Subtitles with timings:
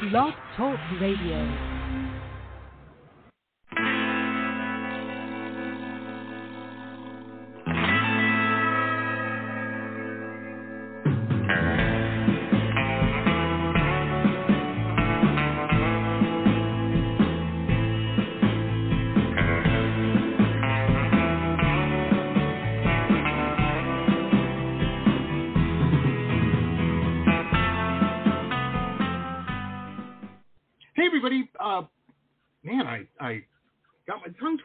[0.00, 1.77] Blog Talk Radio.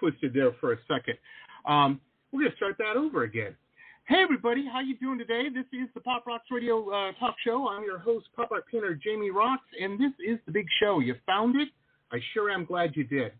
[0.03, 1.17] Twisted there for a second.
[1.65, 2.01] Um,
[2.33, 3.55] we're going to start that over again.
[4.05, 4.65] Hey, everybody.
[4.69, 5.43] How you doing today?
[5.47, 7.69] This is the Pop Rocks Radio uh, Talk Show.
[7.69, 10.99] I'm your host, pop art painter Jamie Roxx, and this is the big show.
[10.99, 11.69] You found it.
[12.11, 13.31] I sure am glad you did.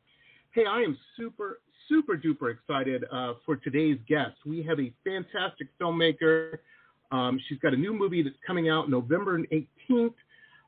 [0.51, 1.59] Hey, I am super,
[1.89, 4.37] super duper excited uh, for today's guest.
[4.45, 6.59] We have a fantastic filmmaker.
[7.11, 10.13] Um, she's got a new movie that's coming out November 18th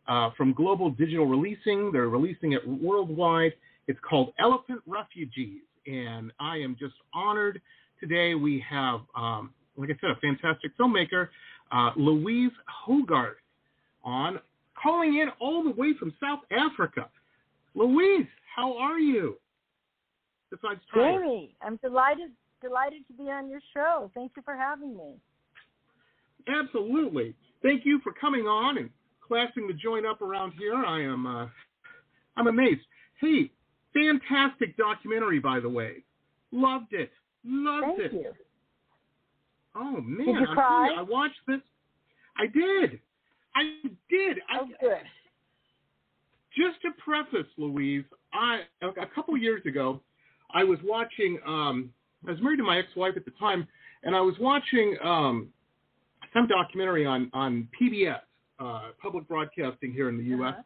[0.09, 1.93] uh, from Global Digital Releasing.
[1.93, 3.53] They're releasing it worldwide.
[3.87, 7.61] It's called Elephant Refugees, and I am just honored.
[7.99, 11.29] Today we have, um, like I said, a fantastic filmmaker,
[11.71, 13.37] uh, Louise Hogarth,
[14.03, 14.39] on,
[14.81, 17.09] calling in all the way from South Africa.
[17.73, 19.37] Louise, how are you?
[20.49, 20.79] Besides.
[20.93, 24.09] Jamie, I'm delighted delighted to be on your show.
[24.13, 25.15] Thank you for having me.
[26.47, 27.35] Absolutely.
[27.61, 28.89] Thank you for coming on and
[29.27, 30.75] classing the joint up around here.
[30.75, 31.47] I am uh,
[32.37, 32.81] I'm amazed.
[33.19, 33.51] Hey,
[33.95, 36.03] fantastic documentary by the way.
[36.51, 37.11] Loved it.
[37.43, 38.13] Loved Thank it.
[38.13, 38.31] you.
[39.75, 40.89] Oh man, Did you I, cry?
[40.89, 41.61] you, I watched this.
[42.37, 42.99] I did.
[43.55, 43.63] I
[44.09, 44.37] did.
[44.49, 44.97] I, Oh, good.
[46.57, 50.01] just to preface, Louise, I a a couple years ago,
[50.53, 51.39] I was watching.
[51.45, 51.89] Um,
[52.27, 53.67] I was married to my ex-wife at the time,
[54.03, 55.49] and I was watching um,
[56.33, 58.19] some documentary on on PBS,
[58.59, 60.53] uh, public broadcasting here in the U.S.
[60.53, 60.61] Uh-huh.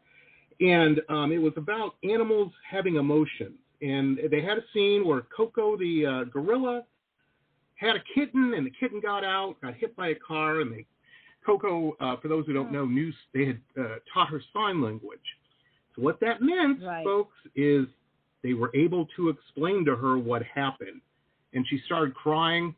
[0.60, 5.76] And um, it was about animals having emotions, and they had a scene where Koko,
[5.76, 6.84] the uh, gorilla,
[7.76, 10.84] had a kitten, and the kitten got out, got hit by a car, and they
[11.44, 15.18] Koko, uh, for those who don't know, knew they had uh, taught her sign language.
[15.96, 17.04] So what that meant, Right.
[17.04, 17.86] folks, is
[18.42, 21.00] they were able to explain to her what happened,
[21.54, 22.74] and she started crying.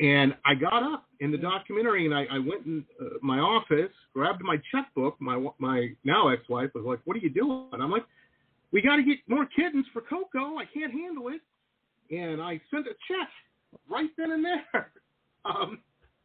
[0.00, 3.92] And I got up in the documentary, and I, I went in uh, my office,
[4.12, 5.20] grabbed my checkbook.
[5.20, 8.04] My my now ex-wife was like, "What are you doing?" And I'm like,
[8.72, 10.58] "We got to get more kittens for Koko.
[10.58, 11.40] I can't handle it."
[12.14, 13.28] And I sent a check
[13.88, 14.92] right then and there.
[15.46, 15.80] Um,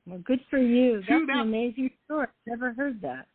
[0.07, 1.01] Well, good for you.
[1.01, 2.27] That's that- an amazing story.
[2.47, 3.27] Never heard that.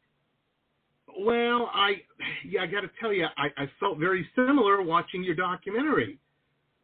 [1.20, 1.96] Well, I
[2.44, 6.18] yeah, I got to tell you, I, I felt very similar watching your documentary.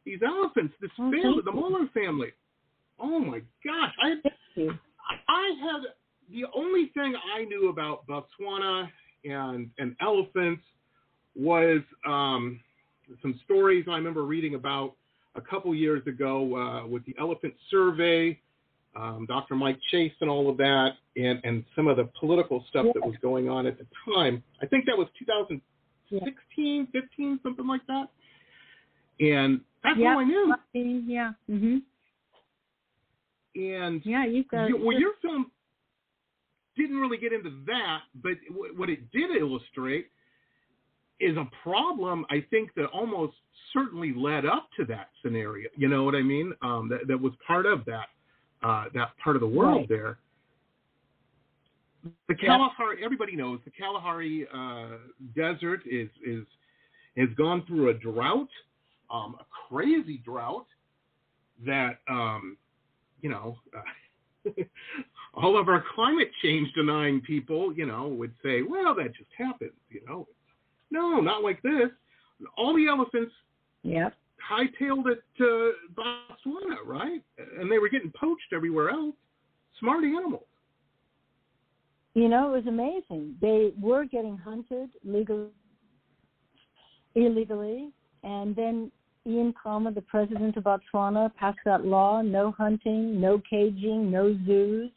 [0.04, 1.50] These elephants, this Oh, family, the.
[1.52, 2.28] Muller family.
[3.00, 4.14] Oh my gosh, I
[5.28, 5.82] I had
[6.30, 8.88] the only thing I knew about Botswana
[9.24, 10.62] and and elephants
[11.36, 12.60] was um,
[13.22, 14.94] some stories I remember reading about
[15.36, 18.38] a couple years ago uh, with the Elephant Survey,
[18.96, 19.54] um, Dr.
[19.54, 23.14] Mike Chase, and all of that, and and some of the political stuff that was
[23.22, 24.42] going on at the time.
[24.62, 28.08] I think that was 2016, 15, something like that.
[29.20, 30.14] And that's Yeah.
[30.14, 30.54] all I knew.
[31.06, 31.32] Yeah.
[31.48, 31.82] Mhm.
[33.54, 34.66] And Yeah, got.
[34.66, 35.50] you, well, your film
[36.76, 40.06] didn't really get into that, but w- what it did illustrate
[41.18, 42.24] is a problem.
[42.30, 43.34] I think that almost
[43.72, 45.68] certainly led up to that scenario.
[45.76, 46.52] You know what I mean?
[46.62, 48.06] Um, that that was part of that
[48.62, 49.88] uh, that part of the world Right.
[49.88, 50.18] there.
[52.28, 52.34] The.
[52.34, 54.96] Kalahari, everybody knows the Kalahari uh,
[55.34, 56.46] Desert is is
[57.18, 58.48] has gone through a drought,
[59.10, 60.66] um, a crazy drought
[61.66, 62.56] that um,
[63.22, 63.56] you know.
[63.76, 64.50] Uh,
[65.34, 69.72] all of our climate change denying people, you know, would say, well, that just happens,
[69.90, 70.26] you know.
[70.90, 71.90] No, not like this.
[72.56, 73.32] All the elephants
[73.82, 74.14] Yep.
[74.50, 77.22] hightailed it to Botswana, right?
[77.58, 79.14] And they were getting poached everywhere else.
[79.78, 80.44] Smart animals.
[82.14, 83.36] You know, it was amazing.
[83.40, 85.48] They were getting hunted legally,
[87.14, 87.92] illegally,
[88.24, 88.90] and then
[89.26, 94.90] Ian Khama, the president of Botswana, passed that law: no hunting, no caging, no zoos.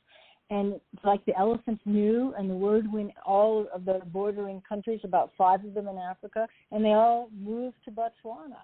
[0.50, 5.00] And it's like the elephants knew, and the word went all of the bordering countries,
[5.04, 8.62] about five of them in Africa, and they all moved to Botswana.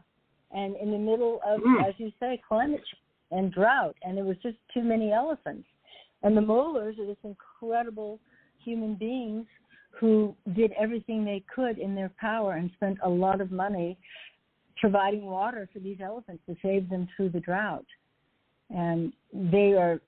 [0.52, 1.84] And in the middle of, Mm.
[1.84, 3.02] as you say, climate change
[3.32, 5.68] and drought, and there was just too many elephants.
[6.22, 8.20] And the Moellers are this incredible
[8.60, 9.48] human beings
[9.92, 13.98] who did everything they could in their power and spent a lot of money
[14.80, 17.86] providing water for these elephants to save them through the drought.
[18.70, 20.00] And they are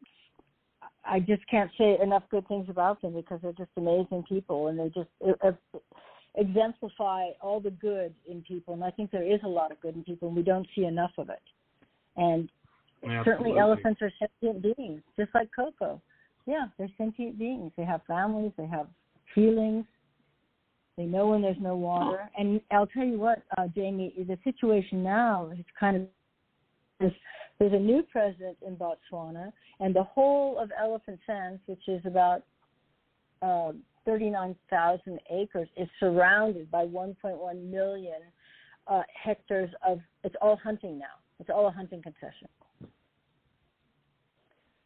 [1.04, 4.80] I just can't say enough good things about them because they're just amazing people, and
[4.80, 5.10] they just
[6.36, 9.96] exemplify all the good in people, and I think there is a lot of good
[9.96, 11.42] in people, and we don't see enough of it.
[12.18, 12.50] And
[13.04, 13.24] Absolutely.
[13.26, 16.02] certainly, elephants are sentient beings, just like Koko.
[16.46, 17.72] Yeah, they're sentient beings.
[17.78, 18.52] They have families.
[18.58, 18.88] They have
[19.34, 19.86] feelings.
[20.98, 22.30] They know when there's no water.
[22.38, 26.04] And I'll tell you what, uh, Jamie, the situation now is kind of
[27.00, 27.14] there's,
[27.60, 32.44] there's a new president in Botswana, and the whole of Elephant Sands, which is about
[33.42, 33.72] uh,
[34.06, 38.22] 39,000 acres, is surrounded by 1.1 million
[38.88, 40.00] uh, hectares of.
[40.24, 41.18] It's all hunting now.
[41.40, 42.48] It's all a hunting concession.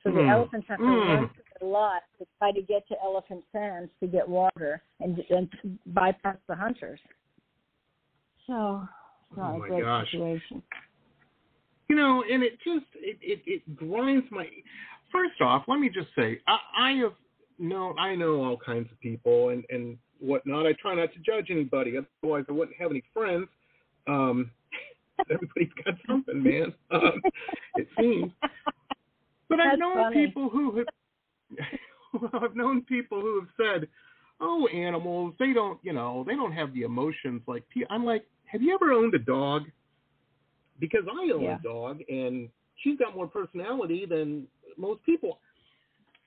[0.03, 0.29] So the Mm.
[0.29, 1.29] elephants have to Mm.
[1.61, 5.49] Run a lot to try to get to Elephant Sands to get water and, and
[5.61, 6.99] to bypass the hunters.
[8.47, 8.87] So
[9.29, 10.11] it's not Oh a great gosh.
[10.11, 10.61] situation.
[11.89, 14.47] You know, and it just it, it it grinds my.
[15.11, 17.13] First off, let me just say I, I have
[17.59, 20.65] no I know all kinds of people and and whatnot.
[20.65, 23.47] I try not to judge anybody, otherwise I wouldn't have any friends.
[24.07, 24.51] Um,
[25.31, 26.73] everybody's got something, man.
[26.91, 27.21] Um,
[27.75, 28.31] it seems.
[29.47, 30.25] But I've known funny.
[30.25, 30.87] people who have
[32.41, 33.87] I've known people who have said,
[34.39, 38.25] "Oh, animals, they don't, you know, they don't have the emotions like pe-" I'm like,
[38.45, 39.63] "Have you ever owned a dog?"
[40.79, 41.57] Because I own Yeah.
[41.57, 44.47] a dog and she's got more personality than
[44.77, 45.39] most people.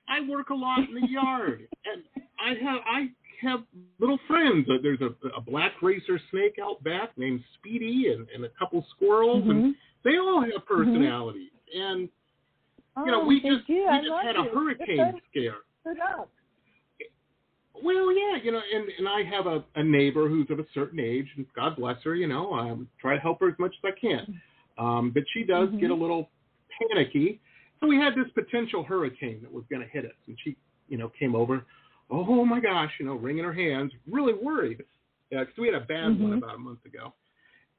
[0.07, 2.03] I work a lot in the yard and
[2.39, 3.09] I have I
[3.41, 3.63] have
[3.99, 4.67] little friends.
[4.69, 8.83] Uh, There's a, a black racer snake out back named Speedy and, and a couple
[8.95, 9.75] squirrels and Mhm.
[10.03, 11.51] they all have personality.
[11.75, 12.09] And
[12.97, 13.85] Oh, you know, we they just do.
[13.91, 14.41] we just had you.
[14.49, 15.55] a hurricane scare.
[16.19, 16.29] Up.
[17.81, 20.99] Well, yeah, you know, and and I have a, a neighbor who's of a certain
[20.99, 23.91] age, and God bless her, you know, I try to help her as much as
[23.95, 24.41] I can.
[24.77, 25.79] Um, but she does Mhm.
[25.79, 26.29] get a little
[26.77, 27.39] panicky.
[27.79, 30.57] So we had this potential hurricane that was going to hit us, and she,
[30.89, 31.65] you know, came over.
[32.09, 34.83] Oh my gosh, you know, wringing her hands, really worried.
[35.31, 36.37] Yeah, 'cause we had a bad one Mhm.
[36.39, 37.13] about a month ago,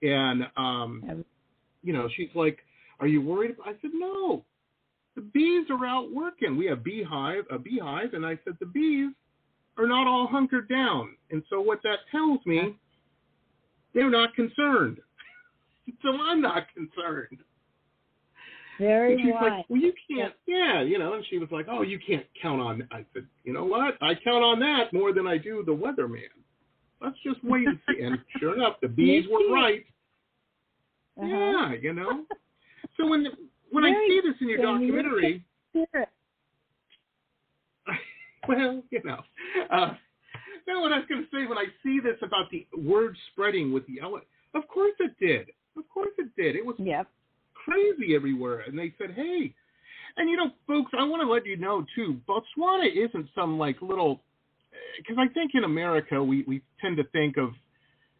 [0.02, 1.04] and um,
[1.82, 2.64] you know, she's like,
[3.00, 4.44] "Are you worried?" I said, "No,
[5.20, 6.56] the bees are out working.
[6.56, 9.12] We have beehive, a beehive, and I said the bees
[9.76, 11.11] are not all hunkered down.
[11.31, 12.76] And so what that tells me,
[13.94, 14.99] they're not concerned.
[16.02, 17.38] so I'm not concerned.
[18.78, 19.43] Very And she's wise.
[19.43, 21.12] like, well, you can't, yeah, you know.
[21.12, 22.88] And she was like, oh, you can't count on.
[22.90, 23.99] I said, you know what?
[24.00, 26.32] I count on that more than I do the weatherman.
[27.02, 28.02] Let's just wait and see.
[28.02, 29.84] And sure enough, the bees were right.
[31.20, 31.26] Uh-huh.
[31.28, 32.25] Yeah, you know.
[32.96, 33.26] So when
[33.70, 35.44] when I see this in your documentary,
[38.49, 39.20] well, you know.
[39.70, 39.94] Uh,
[40.67, 43.72] no, what I was going to say when I see this about the word spreading
[43.72, 44.20] with the ele
[44.55, 45.49] of course it did.
[45.76, 46.56] Of course it did.
[46.56, 47.08] It was Yep.
[47.55, 48.61] crazy everywhere.
[48.61, 49.55] And they said, hey,
[50.17, 53.81] and you know, folks, I want to let you know too, Botswana isn't some like
[53.81, 54.22] little,
[54.99, 57.50] because I think in America we we tend to think of,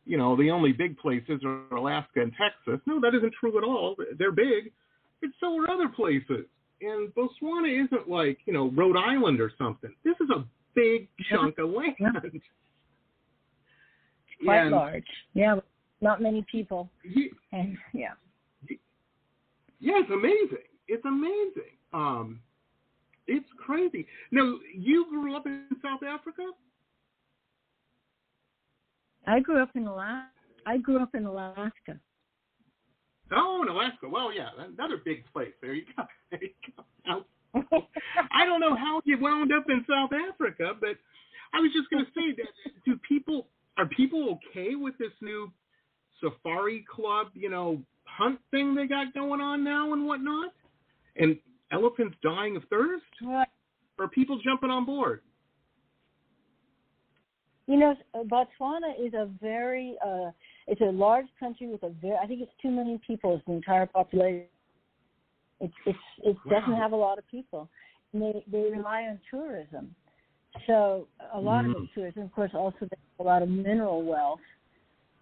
[0.07, 2.81] you know, the only big places are Alaska and Texas.
[2.87, 3.97] No, that isn't true at all.
[4.19, 4.73] They're big,
[5.21, 6.47] but so are other places.
[6.83, 9.95] And Botswana isn't like you know Rhode Island or something.
[10.05, 10.45] This is a
[10.75, 11.95] big chunk of land.
[14.45, 15.05] Quite And large.
[15.35, 15.57] Yeah.
[16.01, 16.89] Not many people.
[17.03, 18.15] he- And yeah.
[19.83, 20.65] Yeah, it's amazing.
[20.89, 21.73] It's amazing.
[21.93, 22.41] Um,
[23.27, 24.07] it's crazy.
[24.31, 26.43] Now, you grew up in South Africa?
[29.27, 30.31] I grew up in Alaska.
[30.67, 31.99] I grew up in Alaska.
[33.33, 34.09] Oh, in Alaska.
[34.09, 35.53] Well, yeah, another big place.
[35.61, 36.05] There you go.
[36.31, 36.85] There you go.
[37.07, 37.25] Now,
[38.33, 40.97] I don't know how you wound up in South Africa, but
[41.53, 45.51] I was just going to say that do people are people okay with this new
[46.21, 50.53] safari club, you know, hunt thing they got going on now and whatnot?
[51.17, 51.37] And
[51.73, 53.05] elephants dying of thirst?
[53.23, 53.45] Well,
[53.99, 55.23] Or people jumping on board?
[57.67, 60.31] You know, Botswana is a very, uh,
[60.71, 63.53] it's a large country with a very, I think it's two million people is the
[63.55, 64.47] entire population.
[65.61, 67.69] It's, it's, it doesn't have a lot of people.
[68.13, 69.95] And they, they rely on tourism.
[70.69, 71.85] So a lot of Mm.
[71.85, 72.23] it's tourism.
[72.23, 74.39] Of course, also a lot of mineral wealth.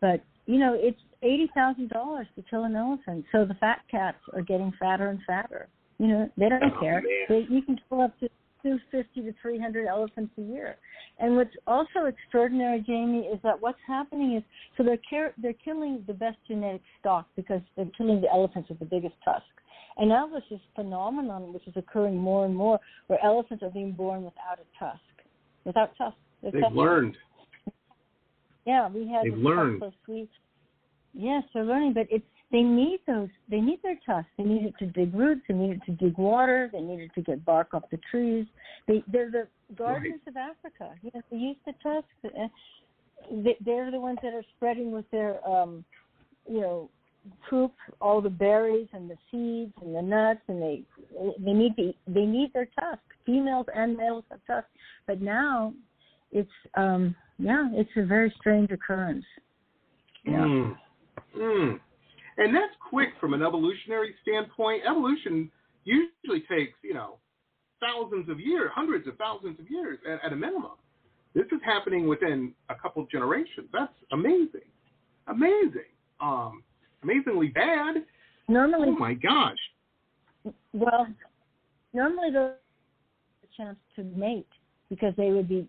[0.02, 1.88] But, you know, it's $80,000
[2.34, 3.24] to kill an elephant.
[3.32, 5.68] So the fat cats are getting fatter and fatter.
[5.98, 7.00] You know, they don't Oh, care.
[7.02, 7.26] man.
[7.28, 8.28] They, you can kill up to
[8.68, 10.76] 250 to 300 elephants a year.
[11.18, 14.42] And what's also extraordinary, Jamie, is that what's happening is
[14.76, 18.78] so they're car- they're killing the best genetic stock because they're killing the elephants with
[18.78, 19.42] the biggest tusk.
[19.96, 23.92] And now there's this phenomenon which is occurring more and more where elephants are being
[23.92, 25.00] born without a tusk,
[25.64, 26.16] without tusk.
[26.42, 26.76] They're They've tuskless.
[26.76, 27.16] learned.
[28.64, 29.82] Yeah, we had They've learned.
[31.14, 33.28] Yes, they're learning, but it's they need those.
[33.50, 34.30] They need their tusks.
[34.38, 35.42] They need it to dig roots.
[35.48, 36.70] They need it to dig water.
[36.72, 38.46] They need it to get bark off the trees.
[38.86, 40.94] They they're the gardeners of Africa.
[41.02, 42.08] You know, they use the tusks.
[43.64, 45.84] They're the ones that are spreading with their, um,
[46.48, 46.88] you know,
[47.50, 50.84] poop all the berries and the seeds and the nuts, and they
[51.38, 53.02] they need to, they need their tusk.
[53.26, 54.70] Females and males have tusks,
[55.06, 55.74] but now
[56.32, 59.24] it's um yeah, it's a very strange occurrence.
[60.24, 60.38] Yeah.
[60.38, 60.76] Mm.
[61.36, 61.80] Mm.
[62.38, 64.82] And that's quick from an evolutionary standpoint.
[64.88, 65.50] Evolution
[65.84, 67.16] usually takes, you know,
[67.80, 70.72] thousands of years, hundreds of thousands of years at, at a minimum.
[71.34, 73.68] This is happening within a couple of generations.
[73.72, 74.68] That's amazing.
[75.26, 75.90] Amazing.
[76.20, 76.62] Um,
[77.02, 77.96] amazingly bad.
[78.48, 79.56] Normally, oh my gosh.
[80.72, 81.06] Well,
[81.92, 82.56] normally there's
[83.42, 84.46] a chance to mate
[84.88, 85.68] because they would be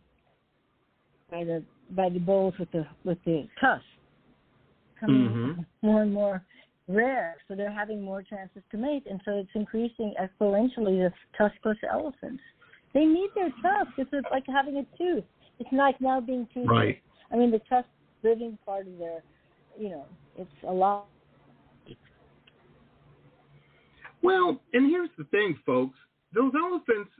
[1.29, 1.63] by the
[1.95, 3.83] by the bulls with the with the tusk
[4.99, 5.61] coming mm-hmm.
[5.81, 6.43] more and more
[6.87, 11.77] rare, so they're having more chances to mate, and so it's increasing exponentially the tuskless
[11.91, 12.41] elephants.
[12.93, 13.91] They need their tusk.
[13.97, 15.23] It's like having a tooth.
[15.59, 16.71] It's like now being toothless.
[16.71, 17.01] Right.
[17.31, 17.87] I mean, the tusk
[18.23, 19.21] living part of their,
[19.77, 20.05] you know,
[20.37, 21.05] it's a lot.
[24.21, 25.97] Well, and here's the thing, folks.
[26.33, 27.11] Those elephants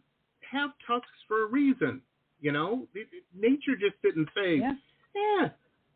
[0.52, 2.02] have tusks for a reason.
[2.42, 2.88] You know,
[3.38, 4.74] nature just didn't say, yeah.
[5.14, 5.50] yeah,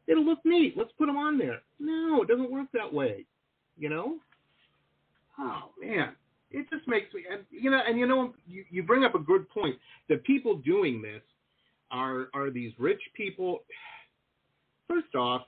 [0.08, 0.76] it'll look neat.
[0.78, 1.62] Let's put them on there.
[1.80, 3.26] No, it doesn't work that way.
[3.78, 4.18] You know?
[5.40, 6.14] Oh man,
[6.52, 9.20] it just makes me and you know and you know you, you bring up a
[9.20, 9.76] good point.
[10.10, 11.22] The people doing this
[11.92, 13.64] are are these rich people.
[14.88, 15.44] First off,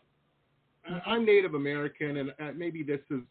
[1.05, 3.21] I'm Native American, and uh, maybe this is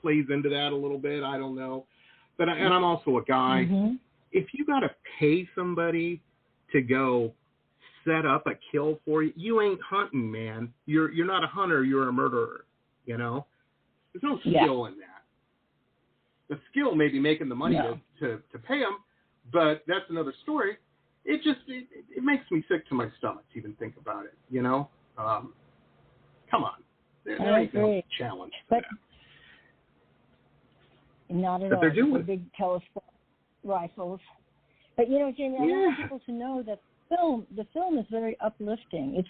[0.00, 1.22] plays into that a little bit.
[1.22, 1.86] I don't know,
[2.36, 3.66] but I, and I'm also a guy.
[3.70, 3.94] Mm-hmm.
[4.32, 6.20] If you got to pay somebody
[6.72, 7.32] to go
[8.04, 10.72] set up a kill for you, you ain't hunting, man.
[10.86, 11.84] You're you're not a hunter.
[11.84, 12.64] You're a murderer.
[13.06, 13.46] You know,
[14.12, 14.88] there's no skill yeah.
[14.88, 15.22] in that.
[16.48, 17.98] The skill may be making the money no.
[18.20, 18.98] to, to to pay them,
[19.52, 20.76] but that's another story.
[21.24, 24.34] It just it, it makes me sick to my stomach to even think about it.
[24.50, 25.52] You know, um,
[26.50, 26.82] come on,
[27.24, 28.52] there, there ain't no challenge.
[28.68, 28.82] But
[31.28, 31.34] that.
[31.34, 31.80] not at but all.
[31.80, 33.04] They're doing the big telescope
[33.64, 34.20] rifles.
[34.96, 35.76] But you know, Jamie, I yeah.
[35.86, 36.80] want people to know that
[37.14, 39.14] film the film is very uplifting.
[39.16, 39.28] It's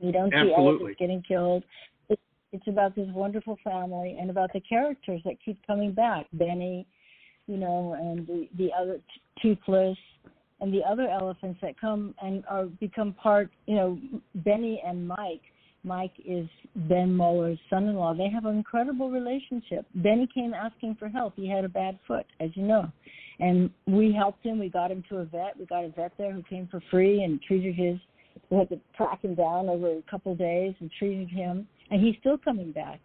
[0.00, 0.64] you don't see Absolutely.
[0.64, 1.64] elephants getting killed.
[2.08, 6.26] It's it's about this wonderful family and about the characters that keep coming back.
[6.32, 6.86] Benny,
[7.46, 9.00] you know, and the the other
[9.42, 9.98] toothless
[10.60, 13.50] and the other elephants that come and are become part.
[13.66, 13.98] You know,
[14.36, 15.42] Benny and Mike.
[15.88, 18.14] Mike is Ben Muller's son-in-law.
[18.14, 19.86] They have an incredible relationship.
[19.94, 21.32] Benny came asking for help.
[21.34, 22.92] He had a bad foot, as you know,
[23.40, 24.58] and we helped him.
[24.58, 25.58] We got him to a vet.
[25.58, 27.98] We got a vet there who came for free and treated his.
[28.50, 32.04] We had to track him down over a couple of days and treated him, and
[32.04, 33.00] he's still coming back.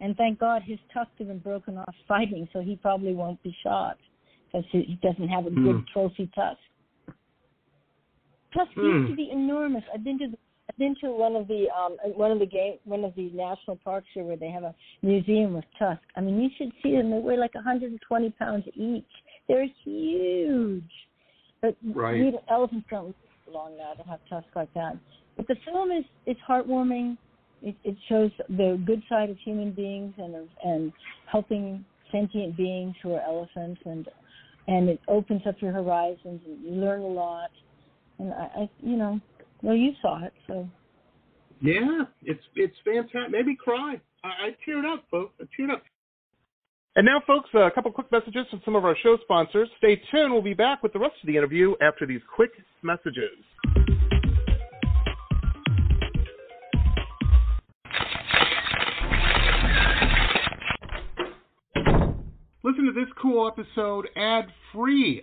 [0.00, 3.54] And thank God his tusk has been broken off fighting, so he probably won't be
[3.62, 3.98] shot
[4.46, 5.86] because he doesn't have a good Mm.
[5.88, 6.60] trophy tusk.
[8.52, 8.82] Tusks Mm.
[8.82, 9.84] used to be enormous.
[9.92, 10.38] I've been to the
[10.68, 13.76] I've been to one of the um one of the game one of the national
[13.76, 16.00] parks here where they have a museum with tusk.
[16.16, 17.10] I mean, you should see them.
[17.10, 19.04] They weigh like 120 pounds each.
[19.48, 20.90] They're huge.
[21.60, 22.20] But Right.
[22.20, 23.14] we, elephants don't live
[23.54, 24.96] long now to have tusks like that.
[25.36, 27.18] But the film is it's heartwarming.
[27.62, 30.92] It, it shows the good side of human beings and of, and
[31.30, 34.08] helping sentient beings who are elephants and
[34.66, 37.50] and it opens up your horizons and you learn a lot.
[38.18, 39.20] And I, I you know,
[39.64, 40.68] well, you saw it, so
[41.62, 43.30] Yeah, it's it's fantastic.
[43.30, 44.00] Maybe cry.
[44.22, 45.32] I, I teared up, folks.
[45.40, 45.82] I teared up.
[46.96, 49.68] And now, folks, a couple quick messages from some of our show sponsors.
[49.78, 50.32] Stay tuned.
[50.32, 52.52] We'll be back with the rest of the interview after these quick
[52.82, 53.40] messages.
[62.62, 65.22] Listen to this cool episode ad free.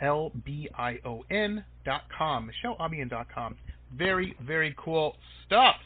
[0.00, 2.50] L B I O N.com.
[2.64, 3.56] MicheleAlbion.com.
[3.96, 5.76] Very, very cool stuff.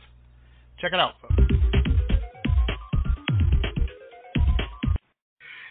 [0.81, 1.35] Check it out, folks.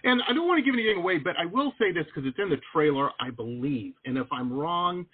[0.03, 2.39] And I don't want to give anything away, but I will say this because it's
[2.39, 3.93] in the trailer, I believe.
[4.05, 5.05] And if I'm wrong,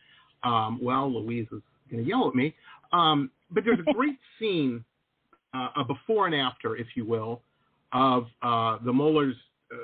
[0.44, 2.56] um, well, Louise is going to yell at me.
[2.94, 4.86] Um, but there's a great scene,
[5.54, 7.42] uh, a before and after, if you will,
[7.92, 9.36] of uh, the Moeller's
[9.74, 9.76] uh,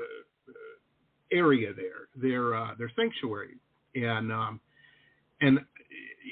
[1.34, 3.58] area there, their uh, their sanctuary,
[3.96, 4.60] and um,
[5.42, 5.60] and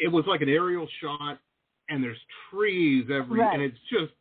[0.02, 1.40] it was like an aerial shot,
[1.90, 3.54] and there's trees every, right.
[3.54, 4.14] and it's just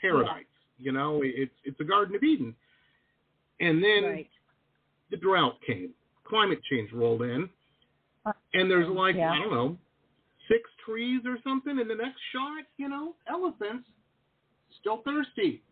[0.00, 0.44] paradise.
[0.78, 0.84] Yeah.
[0.84, 2.54] You know, it's it's a Garden of Eden
[3.60, 4.30] and then right.
[5.10, 5.90] the drought came.
[6.28, 7.48] Climate change rolled in.
[8.24, 9.30] Uh, and there's like, yeah.
[9.30, 9.76] I don't know,
[10.48, 11.78] six trees or something.
[11.78, 13.88] In the next shot, you know, elephants
[14.80, 15.62] still thirsty,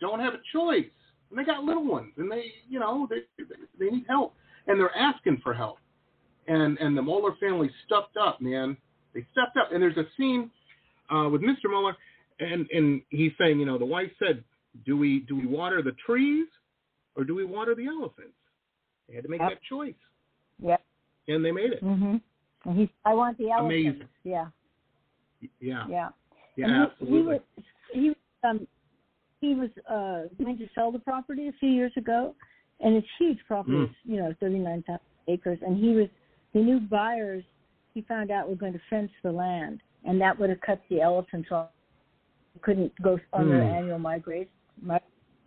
[0.00, 0.86] don't have a choice.
[1.30, 3.44] And they got little ones, and they, you know, they
[3.78, 4.34] they need help,
[4.66, 5.78] and they're asking for help.
[6.48, 8.76] And and the Moeller family stepped up, man.
[9.14, 9.72] They stepped up.
[9.72, 10.50] And there's a scene
[11.08, 11.70] uh, with Mr.
[11.70, 11.96] Moeller,
[12.40, 14.42] and and he's saying, you know, the wife said,
[14.84, 16.46] "Do we do we water the trees
[17.16, 18.34] or do we water the elephants?
[19.08, 19.50] They had to make yep.
[19.50, 19.94] that choice.
[20.62, 20.82] Yep.
[21.28, 21.84] And they made it.
[21.84, 22.16] Mm-hmm.
[22.68, 23.74] And he, I want the elephants.
[23.74, 24.08] Amazing.
[24.24, 24.46] Yeah.
[25.60, 25.84] Yeah.
[25.88, 26.08] Yeah.
[26.56, 27.40] Yeah, and he, absolutely.
[27.92, 28.66] He was, he, um,
[29.40, 32.34] he was uh, going to sell the property a few years ago,
[32.80, 33.76] and it's huge property.
[33.76, 33.94] Mm.
[34.04, 35.58] You know, 39,000 acres.
[35.66, 36.08] And he was,
[36.54, 37.44] the new buyers,
[37.94, 41.00] he found out were going to fence the land, and that would have cut the
[41.00, 41.70] elephants off.
[42.62, 43.48] Couldn't go on Mm.
[43.50, 44.50] their annual migration.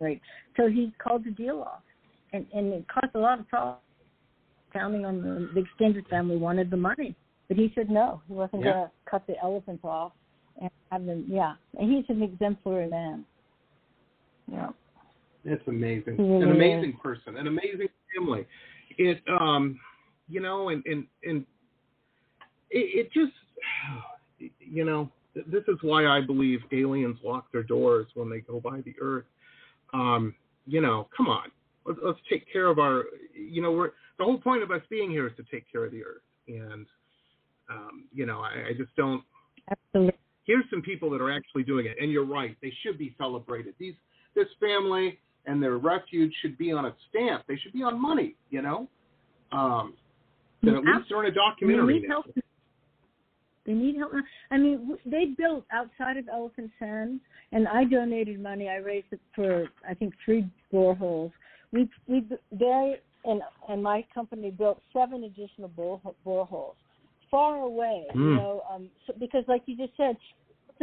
[0.00, 0.20] Right.
[0.56, 1.82] So he called the deal off,
[2.32, 3.78] and and it caused a lot of problems.
[4.72, 7.14] Counting on the, the extended family wanted the money,
[7.46, 8.20] but he said no.
[8.26, 8.72] He wasn't Yeah.
[8.72, 10.12] going to cut the elephants off
[10.60, 11.24] and have them.
[11.28, 13.24] Yeah, and he's an exemplary man.
[14.50, 14.68] Yeah.
[15.44, 16.18] It's amazing.
[16.18, 18.46] An amazing person, an amazing family.
[18.96, 19.78] It um
[20.28, 21.44] you know, and and and
[22.70, 23.32] it, it just
[24.58, 28.80] you know, this is why I believe aliens lock their doors when they go by
[28.82, 29.26] the earth.
[29.92, 30.34] Um,
[30.66, 31.50] you know, come on.
[31.84, 33.04] Let's, let's take care of our
[33.34, 35.92] you know, we're the whole point of us being here is to take care of
[35.92, 36.22] the earth.
[36.48, 36.86] And
[37.70, 39.22] um, you know, I, I just don't
[39.70, 40.18] Absolutely.
[40.44, 42.56] here's some people that are actually doing it, and you're right.
[42.62, 43.74] They should be celebrated.
[43.78, 43.94] These
[44.34, 47.44] this family and their refuge should be on a stamp.
[47.48, 48.34] They should be on money.
[48.50, 48.88] You know,
[49.52, 49.94] um,
[50.62, 52.14] that at least they're in a documentary They need now.
[52.14, 52.36] help.
[53.66, 54.12] They need help.
[54.50, 57.20] I mean, they built outside of Elephant Sand,
[57.52, 58.68] and I donated money.
[58.68, 61.32] I raised it for I think three boreholes.
[61.72, 66.74] We we they and and my company built seven additional bore, boreholes
[67.30, 68.06] far away.
[68.14, 68.36] You Mm.
[68.36, 70.16] know, um, so, because like you just said,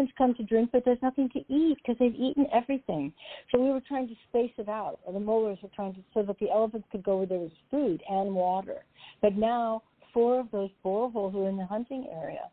[0.02, 3.14] elephants come to drink, but there's nothing to eat because they've eaten everything.
[3.52, 5.00] So we were trying to space it out.
[5.04, 7.52] Or the Moellers were trying to so that the elephants could go where there was
[7.70, 8.84] food and water.
[9.22, 9.84] But now
[10.14, 12.50] four of those boreholes are in the hunting area.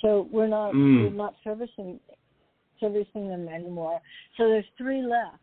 [0.00, 1.04] So we're not Mm.
[1.04, 1.98] we're not servicing
[2.78, 4.00] servicing them anymore.
[4.36, 5.38] So there's three left,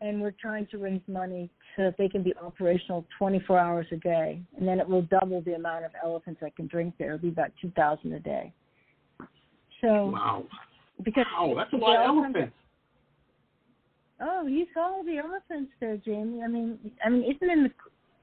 [0.00, 3.96] and we're trying to raise money so that they can be operational 24 hours a
[3.96, 7.08] day, and then it will double the amount of elephants that can drink there.
[7.08, 8.54] It'll be about 2,000 a day.
[9.84, 10.44] So Wow.
[11.02, 12.52] because Wow, that's a the lot of elephants-.
[14.20, 16.42] Oh, you saw all the elephants there, Jamie.
[16.42, 17.70] I mean, I mean, isn't it in the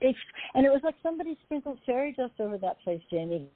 [0.04, 0.18] it's,
[0.56, 3.48] and it was like somebody sprinkled fairy dust over that place, Jamie.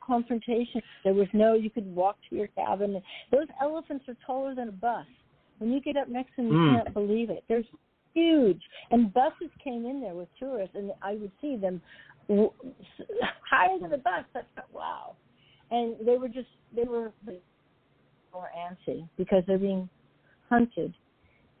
[0.00, 0.80] Confrontation.
[1.04, 1.52] There was no.
[1.52, 3.02] You could walk to your cabin.
[3.30, 5.04] Those elephants are taller than a bus.
[5.58, 6.82] When you get up next to them, you Mm.
[6.84, 7.44] can't believe it.
[7.48, 7.62] They're
[8.14, 11.82] huge, and buses came in there with tourists, and I would see them
[12.28, 12.52] w-
[13.44, 14.24] higher than a bus.
[14.34, 15.16] I thought, wow.
[15.70, 17.12] And they were just they were
[18.32, 19.88] more antsy because they're being
[20.48, 20.94] hunted.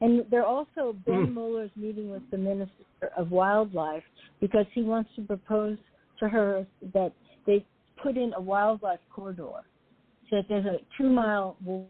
[0.00, 1.34] And they're also Ben Mm.
[1.34, 4.04] Mueller's meeting with the Minister of Wildlife
[4.40, 5.76] because he wants to propose
[6.18, 7.12] to her that
[7.46, 7.64] they
[7.96, 9.62] put in a wildlife corridor
[10.28, 11.88] so that there's a two mile wall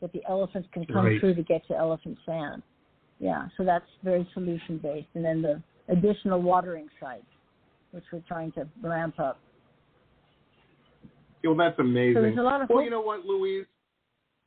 [0.00, 1.18] that the elephants can come Right.
[1.20, 2.62] through to get to Elephant Sand.
[3.18, 5.08] Yeah, so that's very solution based.
[5.14, 7.24] And then the additional watering sites,
[7.92, 9.38] which we're trying to ramp up.
[11.46, 12.14] Well, that's amazing.
[12.14, 12.84] So there's a lot of well, hope.
[12.84, 13.66] you know what, Louise?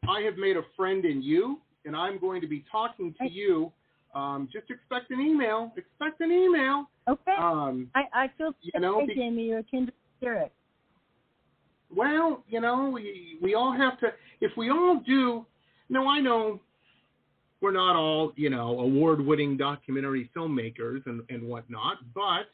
[0.08, 3.72] I have made a friend in you, and I'm going to be talking to you.
[4.16, 5.72] Um, just expect an email.
[5.78, 6.90] Expect an email.
[7.08, 7.36] Okay.
[7.38, 10.52] Um, I, I feel you know, hey, be- Jamie, you're a kindred spirit.
[11.96, 14.08] well, you know, we we all have to.
[14.42, 15.46] If we all do,
[15.90, 16.60] no, I know
[17.62, 22.50] we're not all, you know, award-winning documentary filmmakers and and whatnot, but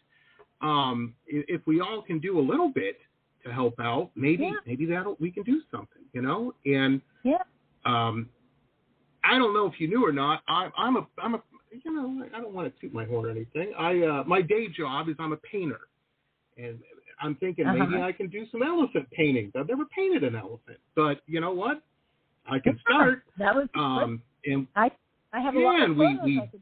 [0.65, 2.97] um, if we all can do a little bit
[3.45, 4.51] to help out, maybe Yeah.
[4.65, 7.01] maybe that'll we can do something, you know, and.
[7.23, 7.37] Yeah.
[7.85, 8.29] Um,
[9.23, 10.43] I don't know if you knew or not.
[10.47, 11.41] I, I'm a, I'm a,
[11.83, 13.73] you know, I don't want to toot my horn or anything.
[13.77, 15.79] I, uh, my day job is I'm a painter,
[16.57, 16.77] and
[17.19, 18.03] I'm thinking maybe Uh-huh.
[18.03, 19.53] I can do some elephant paintings.
[19.57, 21.81] I've never painted an elephant, but you know what?
[22.47, 23.23] I can start.
[23.39, 24.91] That was Um, and I
[25.33, 26.61] I have a lot of we- we- I could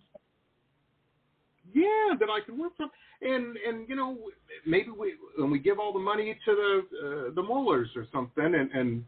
[1.74, 2.90] yeah, that I could work from.
[3.22, 4.18] And and you know
[4.66, 6.98] maybe we when we give all the money to the
[7.30, 9.06] uh, the Moellers or something and and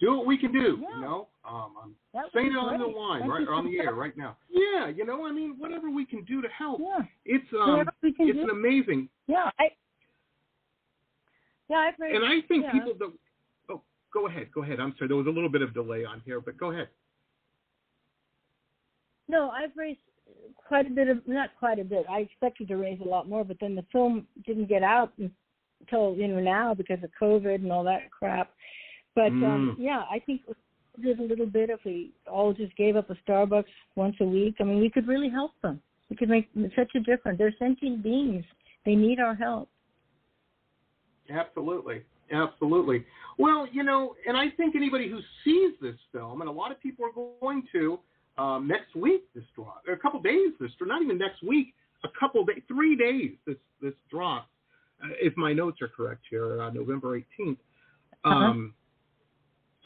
[0.00, 0.78] do what we can do.
[0.82, 0.96] Yeah.
[0.96, 2.96] You know, um, I'm that saying it on the great.
[2.96, 4.36] line Thank right or on the air right now.
[4.50, 6.80] Yeah, you know, I mean, whatever we can do to help.
[6.80, 8.44] Yeah, It's um, whatever we can it's do.
[8.44, 9.68] an amazing, yeah, I
[11.68, 12.72] yeah I've raised, and I think yeah.
[12.72, 13.12] people that.
[13.70, 14.80] Oh, go ahead, go ahead.
[14.80, 16.88] I'm sorry, there was a little bit of delay on here, but go ahead.
[19.28, 20.00] no I've raised
[20.66, 22.06] quite a bit of not quite a bit.
[22.10, 26.14] I expected to raise a lot more, but then the film didn't get out until
[26.16, 28.50] you know now because of COVID and all that crap.
[29.14, 29.84] But um Mm.
[29.84, 30.42] yeah, I think
[31.02, 33.64] did a little bit if we all just gave up a Starbucks
[33.96, 34.56] once a week.
[34.60, 35.80] I mean, we could really help them.
[36.08, 37.38] We could make such a difference.
[37.38, 38.44] They're sentient beings.
[38.84, 39.68] They need our help.
[41.30, 42.04] Absolutely.
[42.32, 43.04] Absolutely.
[43.38, 46.80] Well, you know, and I think anybody who sees this film, and a lot of
[46.80, 47.98] people are going to
[48.36, 52.08] um, next week, this or a couple days, this draw, not even next week, a
[52.18, 54.48] couple days, three days, this this drop,
[55.02, 57.58] uh, if my notes are correct here, uh, November 18th.
[58.24, 58.74] Um,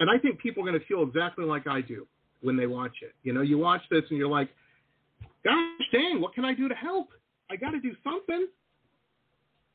[0.01, 2.07] And I think people are going to feel exactly like I do
[2.41, 3.15] when they watch it.
[3.25, 4.49] You know, you watch this and you're like,
[5.45, 7.09] gosh dang, what can I do to help?
[7.51, 8.47] I got to do something.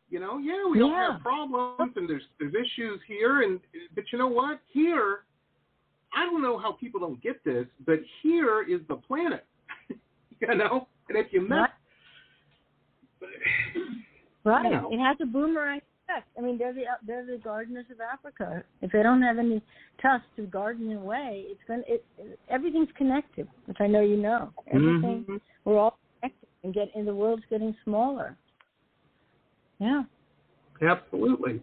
[0.09, 3.59] You know, yeah, we all have problems and there's there's issues here, and
[3.95, 4.59] but you know what?
[4.71, 5.19] Here,
[6.15, 9.45] I don't know how people don't get this, but here is the planet.
[9.89, 11.69] you know, and if you mess,
[14.43, 14.65] Right.
[14.65, 14.89] You know.
[14.91, 16.27] It has a boomerang effect.
[16.37, 18.63] I mean, they're the they're the gardeners of Africa.
[18.81, 19.61] If they don't have any
[20.01, 24.51] tusks to garden away, it's going to it, everything's connected, which I know you know.
[24.67, 25.41] Everything Mhm.
[25.63, 28.37] we're all connected, and get and the world's getting smaller.
[29.79, 30.03] Yeah.
[30.81, 31.61] Absolutely.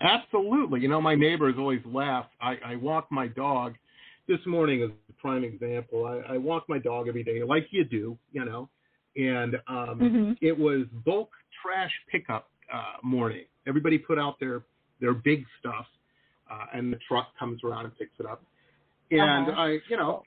[0.00, 0.80] Absolutely.
[0.80, 2.26] You know, my neighbors always laugh.
[2.40, 3.74] I, I walk my dog.
[4.26, 6.06] This morning is a prime example.
[6.06, 8.70] I, I walk my dog every day, like you do, you know.
[9.16, 10.38] And um, Mhm.
[10.40, 11.30] it was bulk
[11.62, 13.44] trash pickup uh, morning.
[13.66, 14.62] Everybody put out their
[15.00, 15.86] their big stuff,
[16.50, 18.42] uh, and the truck comes around and picks it up.
[19.10, 19.60] And Uh-huh.
[19.60, 20.22] I, you know,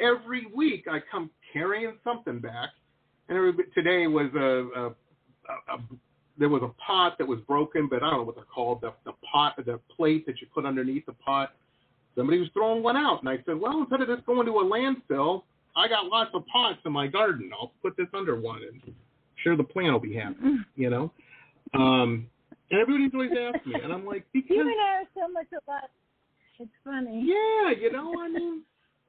[0.00, 2.70] every week I come carrying something back.
[3.28, 5.78] And today was a, a, a, a
[6.38, 8.80] there was a pot that was broken, but I don't know what they're called.
[8.80, 11.54] The the pot, the plate that you put underneath the pot.
[12.16, 14.64] Somebody was throwing one out, and I said, "Well, instead of this going to a
[14.64, 15.42] landfill,
[15.76, 17.50] I got lots of pots in my garden.
[17.52, 18.94] I'll put this under one, and
[19.42, 20.36] sure the plant will be happy."
[20.76, 21.10] You know.
[21.74, 22.28] Um,
[22.70, 25.46] and everybody's always asked me, and I'm like, because You and I are so much
[25.66, 25.90] alike.
[26.60, 27.24] It's funny.
[27.26, 28.62] yeah, you know, I mean.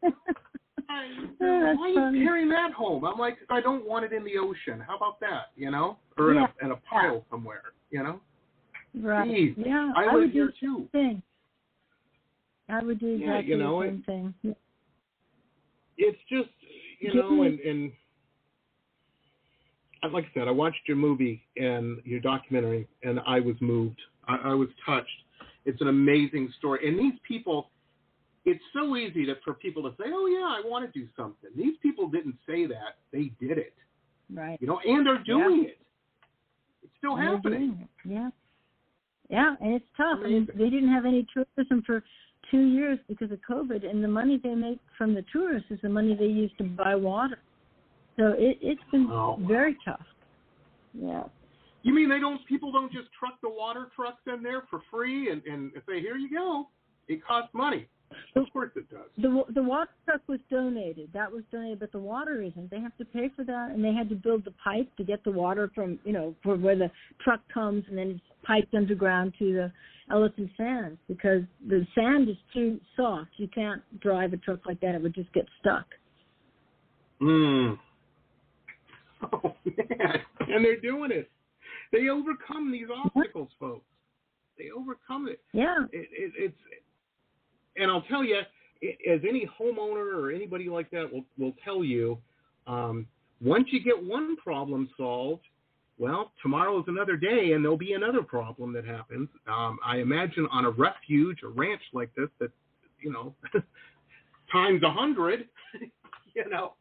[0.89, 1.05] I,
[1.41, 3.05] Oh, why are you carrying that home?
[3.05, 4.79] I'm like, I don't want it in the ocean.
[4.87, 5.47] How about that?
[5.55, 6.47] You know, or in, Yeah.
[6.61, 7.61] a, in a pile somewhere.
[7.91, 8.19] You know,
[9.01, 9.29] Right.
[9.29, 9.91] Geez, Yeah.
[9.95, 10.87] I, would live do here too.
[10.91, 11.21] thing.
[12.69, 14.55] I would do Yeah, exactly you know, the it- same thing.
[15.97, 16.49] It's just,
[16.99, 17.91] you know, and and
[20.11, 23.99] like I said, I watched your movie and your documentary, and I was moved.
[24.27, 25.09] I, I was touched.
[25.65, 27.69] It's an amazing story, and these people.
[28.47, 31.49] It's so easy to, for people to say, "Oh yeah, I want to do something."
[31.57, 33.73] These people didn't say that; they did it.
[34.31, 34.59] Right.
[34.61, 35.69] You know, and are doing Yeah.
[35.69, 35.79] it.
[36.83, 37.79] It's still And they're happening.
[37.81, 38.07] it.
[38.07, 38.29] Yeah.
[39.29, 40.19] Yeah, and it's tough.
[40.23, 42.03] I mean, they didn't have any tourism for
[42.51, 45.89] two years because of COVID, and the money they make from the tourists is the
[45.89, 47.39] money they use to buy water.
[48.17, 50.05] So it, it's been Oh, very tough.
[50.93, 51.23] Yeah.
[51.83, 52.43] You mean they don't?
[52.47, 56.17] People don't just truck the water trucks in there for free, and and say, "Here
[56.17, 56.67] you go."
[57.07, 57.87] It costs money.
[58.35, 59.09] Of course it does.
[59.17, 61.09] The the water truck was donated.
[61.13, 62.69] That was donated, but the water isn't.
[62.69, 65.23] They have to pay for that, and they had to build the pipe to get
[65.23, 66.91] the water from you know from where the
[67.23, 69.71] truck comes, and then it's piped underground to the
[70.11, 73.31] Elephant Sands because the sand is too soft.
[73.37, 75.85] You can't drive a truck like that; it would just get stuck.
[77.19, 77.73] Hmm.
[79.33, 81.31] Oh man, and they're doing it.
[81.91, 83.85] They overcome these obstacles, folks.
[84.57, 85.39] They overcome it.
[85.51, 86.57] Yeah, it, it it's,
[87.77, 88.37] and I'll tell you,
[89.09, 92.17] as any homeowner or anybody like that will will tell you,
[92.67, 93.07] um,
[93.41, 95.43] once you get one problem solved,
[95.97, 99.29] well, tomorrow is another day, and there'll be another problem that happens.
[99.47, 102.51] Um, I imagine on a refuge, a ranch like this, that
[103.01, 103.33] you know,
[104.51, 105.47] times a hundred,
[106.35, 106.73] you know.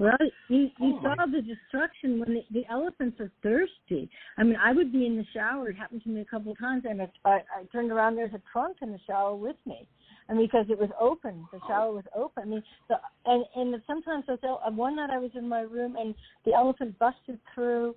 [0.00, 0.12] Well,
[0.48, 4.10] you you Oh, saw my- the destruction when the, the elephants are thirsty.
[4.36, 5.70] I mean, I would be in the shower.
[5.70, 8.16] It happened to me a couple of times, and I, I, I turned around.
[8.16, 9.86] There's a trunk in the shower with me,
[10.28, 12.42] and because it was open, the shower was open.
[12.42, 14.60] I mean, the and and sometimes I felt.
[14.66, 17.94] uh, One night I was in my room, and the elephant busted through.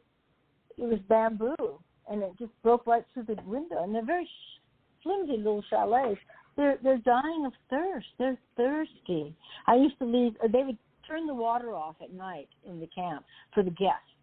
[0.78, 1.56] It was bamboo,
[2.10, 3.84] and it just broke right through the window.
[3.84, 4.60] And they're very sh-
[5.04, 6.20] flimsy little chalets.
[6.56, 8.08] They're they're dying of thirst.
[8.18, 9.36] They're thirsty.
[9.68, 10.36] I used to leave.
[10.42, 14.14] Or they would turn the water off at night in the camp for the guests,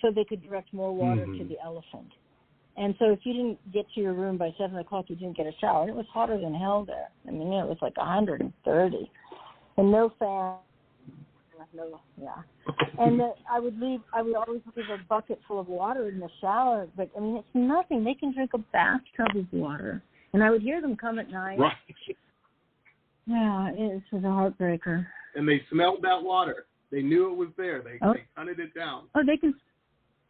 [0.00, 1.48] so they could direct more water to Mhm.
[1.48, 2.12] the elephant.
[2.78, 5.46] And so if you didn't get to your room by seven o'clock, you didn't get
[5.46, 5.82] a shower.
[5.82, 7.08] And it was hotter than hell there.
[7.26, 9.10] I mean, it was like a 130,
[9.76, 10.54] and no fan.
[11.74, 12.30] No, yeah.
[12.98, 14.00] And the, I would leave.
[14.14, 16.86] I would always leave a bucket full of water in the shower.
[16.96, 18.04] But I mean, it's nothing.
[18.04, 20.02] They can drink a bathtub of water.
[20.32, 21.58] And I would hear them come at night.
[21.58, 21.72] right.
[23.26, 25.06] Yeah, it was a heartbreaker.
[25.34, 26.66] And they smelled that water.
[26.90, 27.82] They knew it was there.
[27.82, 28.14] They Oh.
[28.14, 29.08] they hunted it down.
[29.14, 29.54] Oh, they can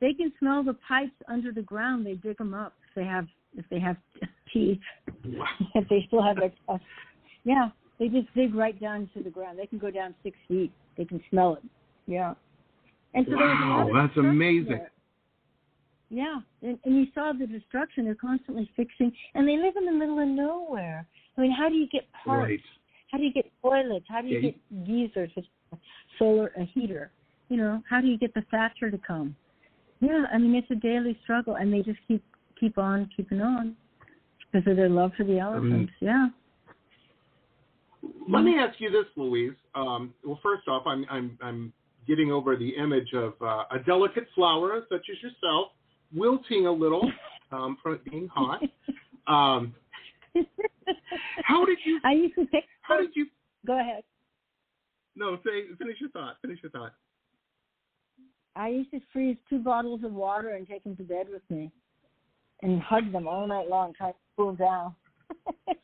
[0.00, 2.06] they can smell the pipes under the ground.
[2.06, 3.96] They dig them up if they have if they have
[4.52, 4.78] teeth.
[5.24, 5.46] Wow.
[5.74, 6.78] if they still have their uh,
[7.44, 9.58] yeah, they just dig right down to the ground.
[9.58, 10.72] They can go down six feet.
[10.96, 11.62] They can smell it.
[12.06, 12.34] Yeah.
[13.14, 14.68] And so there was a lot Wow, that's amazing.
[14.68, 14.90] there.
[16.10, 18.04] Yeah, and, and you saw the destruction.
[18.06, 21.06] They're constantly fixing, and they live in the middle of nowhere.
[21.36, 22.48] I mean, how do you get parts?
[22.48, 22.60] Right.
[23.10, 24.06] How do you get toilets?
[24.08, 25.30] How do you Yeah, get geysers
[26.18, 27.10] solar a heater?
[27.48, 29.36] You know, how do you get the thatcher to come?
[30.00, 32.22] Yeah, I mean it's a daily struggle, and they just keep
[32.58, 33.76] keep on keeping on
[34.50, 35.92] because of their love for the elephants.
[36.00, 36.28] yeah.
[38.28, 39.54] Let me ask you this, Louise.
[39.74, 41.72] Um, well, first off, I'm I'm I'm
[42.06, 45.72] getting over the image of uh, a delicate flower such as yourself
[46.14, 47.10] wilting a little
[47.52, 48.62] um, from it being hot.
[49.26, 49.74] Um,
[51.44, 52.00] how did you?
[52.04, 52.64] I used to pick.
[52.82, 53.26] How did you?
[53.66, 54.02] Go ahead.
[55.16, 56.36] No, say finish your thought.
[56.40, 56.92] Finish your thought.
[58.58, 61.70] I used to freeze two bottles of water and take them to bed with me,
[62.62, 64.94] and hug them all night long, trying to cool down.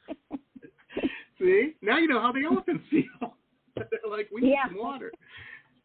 [1.39, 3.35] See, now you know how the elephants feel.
[3.77, 4.69] They're like, we need Yeah.
[4.69, 5.13] some water.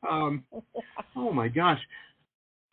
[0.09, 0.43] Um,
[1.15, 1.79] oh my gosh.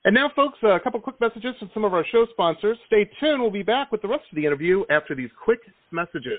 [0.05, 2.79] And now, folks, a couple quick messages from some of our show sponsors.
[2.87, 3.43] Stay tuned.
[3.43, 5.59] We'll be back with the rest of the interview after these quick
[5.91, 6.39] messages.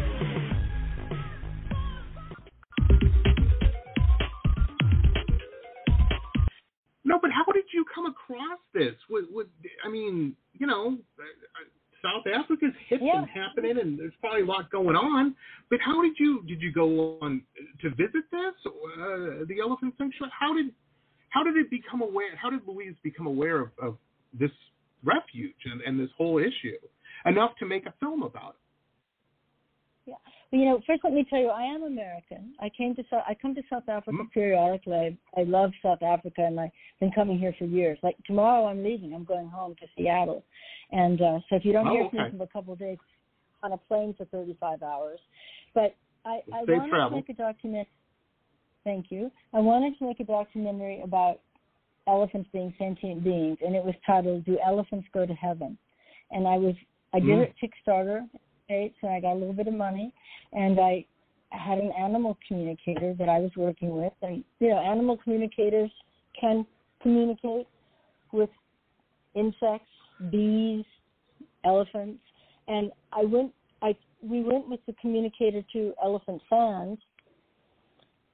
[10.11, 10.99] mean, you know,
[12.03, 13.19] South Africa's hip Yeah.
[13.21, 15.37] and happening, and there's probably a lot going on.
[15.69, 17.43] But how did you did you go on
[17.83, 20.33] to visit this uh, the elephant sanctuary?
[20.39, 20.73] How did
[21.29, 22.35] how did it become aware?
[22.37, 23.99] How did Louise become aware of, of
[24.39, 24.51] this
[25.05, 26.77] refuge and, and this whole issue
[27.27, 28.70] enough to make a film about it?
[30.11, 32.55] Well, you know, first let me tell you, I am American.
[32.61, 34.31] I came to South, I come to South Africa Mhm.
[34.33, 35.19] periodically.
[35.37, 37.99] I, I love South Africa, and I've been coming here for years.
[38.03, 39.15] Like tomorrow, I'm leaving.
[39.15, 40.45] I'm going home to Seattle,
[40.91, 42.99] and uh, so if you don't Oh, hear from me for a couple of days,
[43.63, 45.21] on a plane for 35 hours.
[45.75, 45.95] But
[46.25, 47.11] I, I wanted travel.
[47.11, 47.87] to make a document.
[48.85, 49.31] Thank you.
[49.53, 51.41] I wanted to make a documentary about
[52.07, 55.77] elephants being sentient beings, and it was titled "Do Elephants Go to Heaven?"
[56.31, 56.75] And I was
[57.13, 57.43] I did Mm.
[57.43, 58.29] it Kickstarter,
[58.71, 58.93] right?
[59.01, 60.13] So I got a little bit of money,
[60.53, 61.05] and I
[61.51, 65.91] had an animal communicator that I was working with, and you know, animal communicators
[66.41, 66.65] can
[67.03, 67.67] communicate
[68.33, 68.51] with
[69.35, 69.91] insects,
[70.31, 70.85] bees,
[71.65, 72.23] elephants,
[72.69, 73.53] and I went.
[73.83, 77.01] I we went with the communicator to Elephant Sands,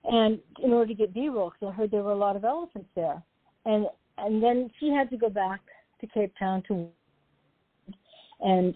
[0.05, 2.89] and in order to get B-roll, because I heard there were a lot of elephants
[2.95, 3.23] there,
[3.65, 3.87] and
[4.19, 5.61] and then she had to go back
[6.01, 6.89] to Cape Town to,
[8.41, 8.75] and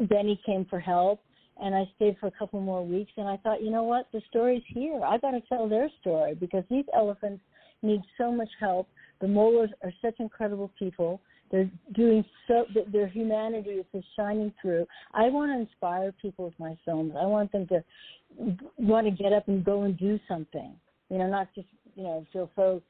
[0.00, 1.20] Benny came for help,
[1.60, 4.22] and I stayed for a couple more weeks, and I thought, you know what, the
[4.28, 5.00] story's here.
[5.04, 7.42] I've got to tell their story because these elephants
[7.82, 8.88] need so much help.
[9.20, 11.20] The Moellers are such incredible people.
[11.50, 12.64] They're doing so.
[12.72, 14.86] th- Their humanity is just shining through.
[15.14, 17.14] I want to inspire people with my films.
[17.18, 17.82] I want them to
[18.78, 20.74] want to get up and go and do something.
[21.08, 22.82] You know, not just you know feel so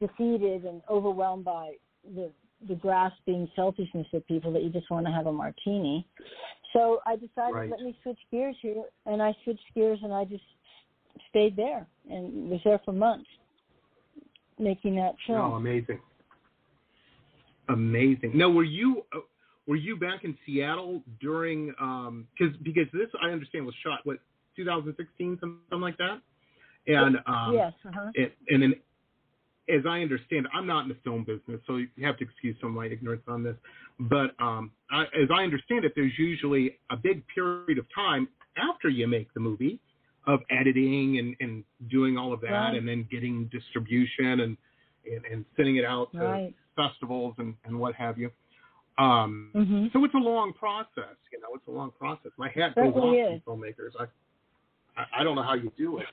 [0.00, 1.74] defeated and overwhelmed by
[2.14, 2.30] the
[2.68, 6.06] the grasping selfishness of people that you just want to have a martini.
[6.72, 7.70] So I decided Right.
[7.70, 10.44] let me switch gears here, and I switched gears and I just
[11.28, 13.28] stayed there and was there for months
[14.58, 15.40] making that film.
[15.40, 16.00] Oh, amazing,
[17.68, 18.32] amazing.
[18.34, 19.20] Now, were you uh,
[19.66, 24.18] were you back in Seattle during because because this I understand was shot what
[24.56, 26.20] 2016 something like that,
[26.86, 28.10] and um, yes, uh-huh.
[28.14, 28.74] and, and then
[29.68, 32.70] as I understand, I'm not in the film business, so you have to excuse some
[32.70, 33.56] of my ignorance on this.
[34.00, 38.88] But um, I, as I understand it, there's usually a big period of time after
[38.88, 39.78] you make the movie
[40.26, 42.74] of editing and, and doing all of that, Right.
[42.74, 44.56] and then getting distribution and
[45.04, 46.54] and, and sending it out to Right.
[46.76, 48.30] festivals and, and what have you.
[48.98, 51.48] Um, hmm so it's a long process, you know.
[51.54, 52.30] It's a long process.
[52.36, 53.40] My hat goes off is.
[53.44, 53.90] to filmmakers.
[53.98, 54.04] I,
[55.00, 56.06] I I don't know how you do it.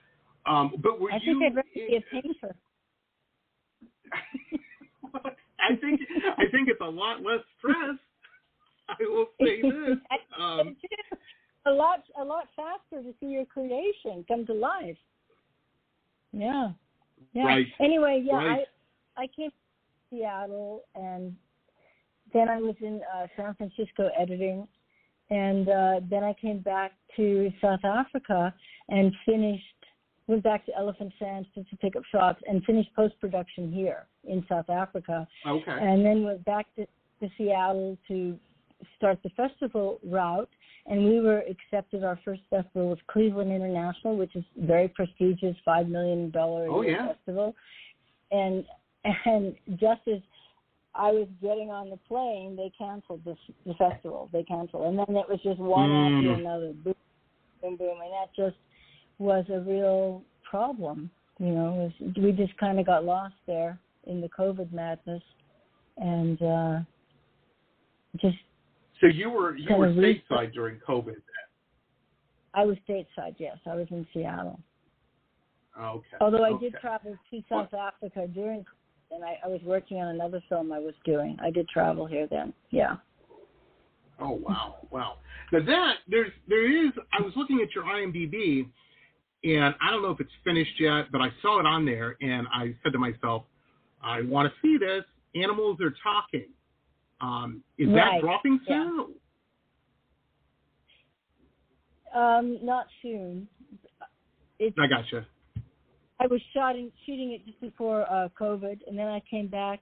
[0.46, 1.40] Um, but were I you?
[1.40, 2.56] think I'd rather be a painter.
[5.60, 6.02] I think
[6.38, 7.98] I think it's a lot less stress.
[8.88, 9.98] I will say this.
[10.40, 10.76] Um,
[11.66, 14.98] a lot a lot faster to see your creation come to life.
[16.32, 16.72] Yeah.
[17.34, 17.46] Yeah.
[17.46, 17.68] Right.
[17.80, 18.66] Anyway, yeah, Right.
[19.18, 19.56] I I came to
[20.10, 21.36] Seattle and
[22.34, 24.68] then I was in uh, San Francisco editing
[25.30, 28.54] and uh then I came back to South Africa
[28.90, 29.79] and finished
[30.30, 34.06] went back to Elephant Sands to, to pick up shots and finished post production here
[34.26, 35.72] in South Africa okay.
[35.72, 36.86] and then went back to,
[37.20, 38.38] to Seattle to
[38.96, 40.50] start the festival route.
[40.86, 42.04] And we were accepted.
[42.04, 47.08] Our first festival was Cleveland International, which is very prestigious, five million dollar Oh, yeah.
[47.08, 47.56] festival.
[48.32, 48.64] And
[49.26, 50.20] and just as
[50.96, 54.30] I was getting on the plane, they canceled this the festival.
[54.32, 56.40] They canceled, and then it was just one after Mm.
[56.40, 56.96] another, boom,
[57.62, 58.58] boom, boom, and that just
[59.20, 61.12] was a real problem.
[61.40, 65.24] You know, was, we just kind of got lost there in the COVID madness,
[65.98, 66.80] and uh
[68.18, 68.38] just
[69.00, 71.16] So you were you were stateside during COVID.
[72.54, 73.36] I was stateside.
[73.38, 74.60] Yes, I was in Seattle.
[75.80, 76.18] Okay.
[76.20, 76.72] Although I okay.
[76.72, 78.66] did travel to South Africa during,
[79.12, 81.38] and I, I was working on another film I was doing.
[81.42, 82.54] I did travel here then.
[82.72, 82.96] Yeah.
[84.20, 85.18] Oh wow, wow.
[85.54, 86.92] Now that there's there is.
[87.18, 88.68] I was looking at your IMDb,
[89.44, 92.48] and I don't know if it's finished yet, but I saw it on there, and
[92.54, 93.44] I said to myself,
[94.02, 95.04] I want to see this.
[95.36, 96.48] Animals are talking.
[97.22, 98.84] Um, is that Right, dropping yeah.
[98.84, 99.16] soon?
[102.14, 103.48] Um, not soon.
[104.58, 105.26] It's I gotcha.
[106.20, 109.80] I was shooting shooting it just before uh, COVID, and then I came back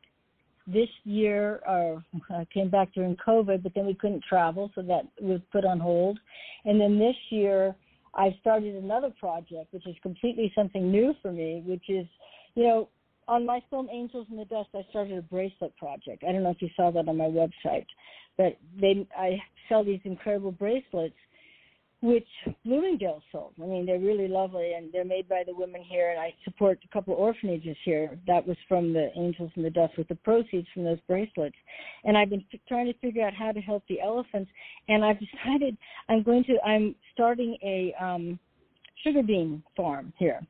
[0.67, 1.61] this year.
[1.67, 5.65] Or I came back during COVID, but then we couldn't travel, so that was put
[5.65, 6.19] on hold.
[6.65, 7.75] And then this year,
[8.17, 12.07] I started another project, which is completely something new for me, which is,
[12.55, 12.89] you know,
[13.27, 16.23] on my film Angels in the Dust, I started a bracelet project.
[16.27, 17.85] I don't know if you saw that on my website,
[18.37, 19.37] but they I
[19.69, 21.15] sell these incredible bracelets
[22.01, 22.27] which
[22.63, 23.53] Bloomingdale sold.
[23.61, 26.11] I mean, they're really lovely, and they're made by the women here.
[26.11, 28.19] And I support a couple of orphanages here.
[28.27, 31.55] That was from the Angels in the Dust with the proceeds from those bracelets.
[32.03, 34.51] And I've been f- trying to figure out how to help the elephants.
[34.87, 35.75] And I've decided
[36.07, 36.57] I'm going to.
[36.63, 38.39] I'm starting a um,
[39.03, 40.45] sugar bean farm here,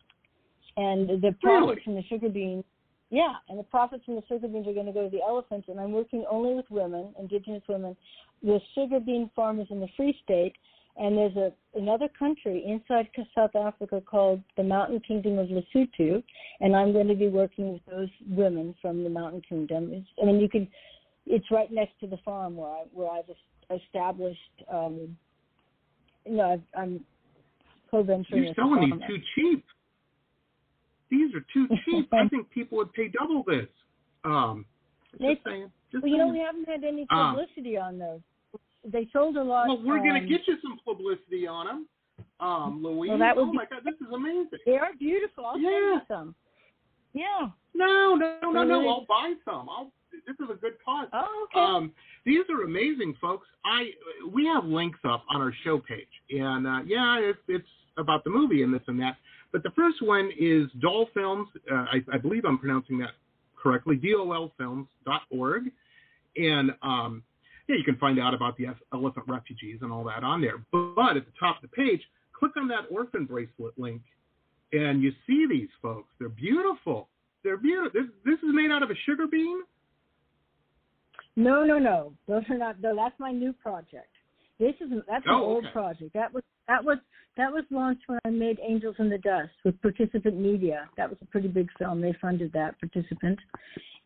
[0.76, 1.82] and the profits Really?
[1.86, 2.64] from the sugar bean.
[3.10, 5.70] Yeah, and the profits from the sugar beans are going to go to the elephants,
[5.70, 7.96] and I'm working only with women, indigenous women.
[8.44, 10.54] The sugar bean farm is in the Free State,
[11.00, 16.24] and there's a another country inside South Africa called the Mountain Kingdom of Lesotho,
[16.60, 19.92] and I'm going to be working with those women from the Mountain Kingdom.
[19.94, 20.68] It's, I mean, you can,
[21.26, 24.40] it's right next to the farm where I where I've established.
[24.72, 25.18] Um,
[26.26, 27.06] you know, I've, I'm
[27.92, 28.44] co-venturing.
[28.44, 29.66] You're selling these too cheap.
[31.10, 32.10] These are too cheap.
[32.14, 33.68] I think people would pay double this.
[34.24, 34.66] Um,
[35.12, 35.72] just saying.
[35.92, 38.20] Just Well, you know, we haven't had any Um, publicity on those.
[38.92, 39.68] They sold a lot.
[39.68, 41.88] Well, we're um, get you some publicity on them,
[42.40, 43.10] um, Louise.
[43.10, 44.48] Well, that would oh be- my God, this is amazing.
[44.66, 45.46] They are beautiful.
[45.46, 45.70] I'll send Yeah.
[45.72, 46.36] you some.
[47.14, 47.50] Yeah.
[47.74, 48.88] No, no, no, no.
[48.88, 49.70] I'll buy some.
[49.70, 49.92] I'll.
[50.26, 51.08] This is a good cause.
[51.14, 51.60] Oh, okay.
[51.60, 51.92] Um,
[52.26, 53.48] these are amazing, folks.
[53.66, 53.92] I
[54.34, 57.68] we have links up on our show page, and uh, yeah, it's it's
[57.98, 59.18] about the movie and this and that.
[59.52, 61.48] But the first one is Doll Films.
[61.72, 63.12] Uh, I, I believe I'm pronouncing that
[63.62, 63.96] correctly.
[63.98, 65.64] DOLFilms.org,
[66.36, 67.24] and um,
[67.68, 70.64] yeah, you can find out about the elephant refugees and all that on there.
[70.72, 72.02] But at the top of the page,
[72.38, 74.02] click on that orphan bracelet link,
[74.72, 76.10] and you see these folks.
[76.20, 77.10] They're beautiful.
[77.44, 77.92] They're beautiful.
[78.02, 79.62] This this is made out of a sugar bean.
[81.36, 82.14] No, no, no.
[82.28, 82.82] Those are not.
[82.82, 84.12] No, that's my new project.
[84.60, 85.74] This is that's an Oh, old okay.
[85.74, 86.14] project.
[86.14, 86.98] That was that was
[87.38, 90.90] that was launched when I made Angels in the Dust with Participant Media.
[90.98, 92.02] That was a pretty big film.
[92.02, 93.38] They funded that Participant,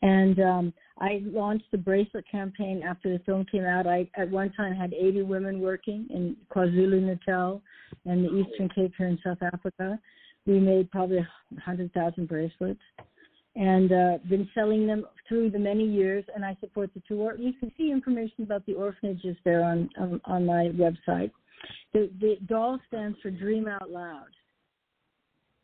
[0.01, 3.87] and um, I launched the bracelet campaign after the film came out.
[3.87, 7.61] I at one time had 80 women working in KwaZulu Natal
[8.05, 9.99] and the Eastern Cape here in South Africa.
[10.45, 12.79] We made probably 100,000 bracelets
[13.55, 16.23] and uh, been selling them through the many years.
[16.33, 17.29] And I support the two.
[17.37, 21.31] You can see information about the orphanages there on on, on my website.
[21.93, 24.25] The the doll stands for Dream Out Loud.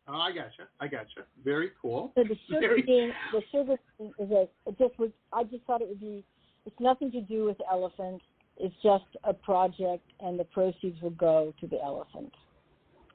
[0.10, 0.68] Oh, I gotcha.
[0.80, 1.26] I gotcha.
[1.43, 2.12] Very cool.
[2.16, 5.10] So the sugar Very- bean, the sugar bean is a it just was.
[5.34, 6.24] I just thought it would be.
[6.66, 8.24] It's nothing to do with elephants.
[8.58, 12.34] It's just a project, and the proceeds will go to the elephant.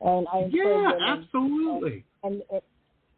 [0.01, 2.05] And I Yeah, absolutely.
[2.25, 2.65] and it,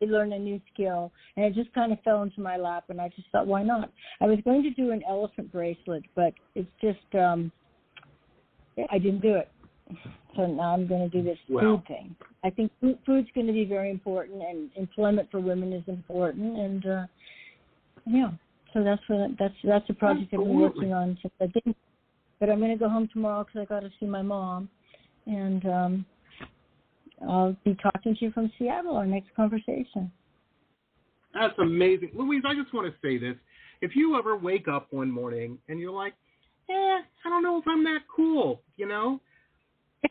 [0.00, 1.12] they learn a new skill.
[1.36, 3.90] And it just kind of fell into my lap, and I just thought, why not?
[4.20, 7.50] I was going to do an elephant bracelet, but it's just um
[8.90, 9.50] I didn't do it.
[10.36, 11.76] So now I'm going to do this Well.
[11.76, 12.16] food thing.
[12.42, 16.58] I think food, food's going to be very important, and employment for women is important,
[16.58, 17.06] and uh
[18.06, 18.30] yeah.
[18.72, 21.76] So that's what that's that's a project I've been working on since I didn't.
[22.40, 24.68] But I'm going to go home tomorrow because I got to see my mom,
[25.26, 26.06] and um
[27.26, 28.96] I'll be talking to you from Seattle.
[28.96, 30.10] Our next conversation.
[31.32, 32.10] That's amazing.
[32.14, 33.36] Louise, I just want to say this.
[33.80, 36.14] If you ever wake up one morning and you're like,
[36.70, 36.72] eh,
[37.24, 39.20] I don't know if I'm that cool, you know,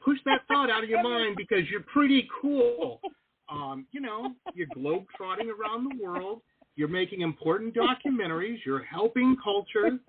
[0.03, 3.01] push that thought out of your mind because you're pretty cool.
[3.49, 6.41] Um, you know, you're globetrotting around the world.
[6.75, 8.57] You're making important documentaries.
[8.65, 9.99] You're helping culture.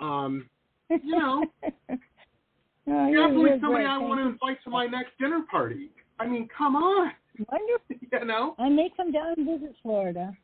[0.00, 0.48] Um,
[0.90, 1.44] you know,
[2.86, 3.84] Oh, you're definitely somebody.
[3.84, 5.90] I want to invite to my next dinner party.
[6.18, 7.12] I mean, come on.
[7.50, 7.86] Wonderful.
[8.12, 10.36] You know, I may come down and visit Florida.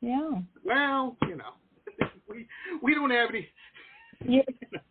[0.00, 0.30] Yeah.
[0.64, 1.54] well, you know,
[2.28, 2.46] we
[2.82, 3.48] we don't have any.
[4.24, 4.42] You,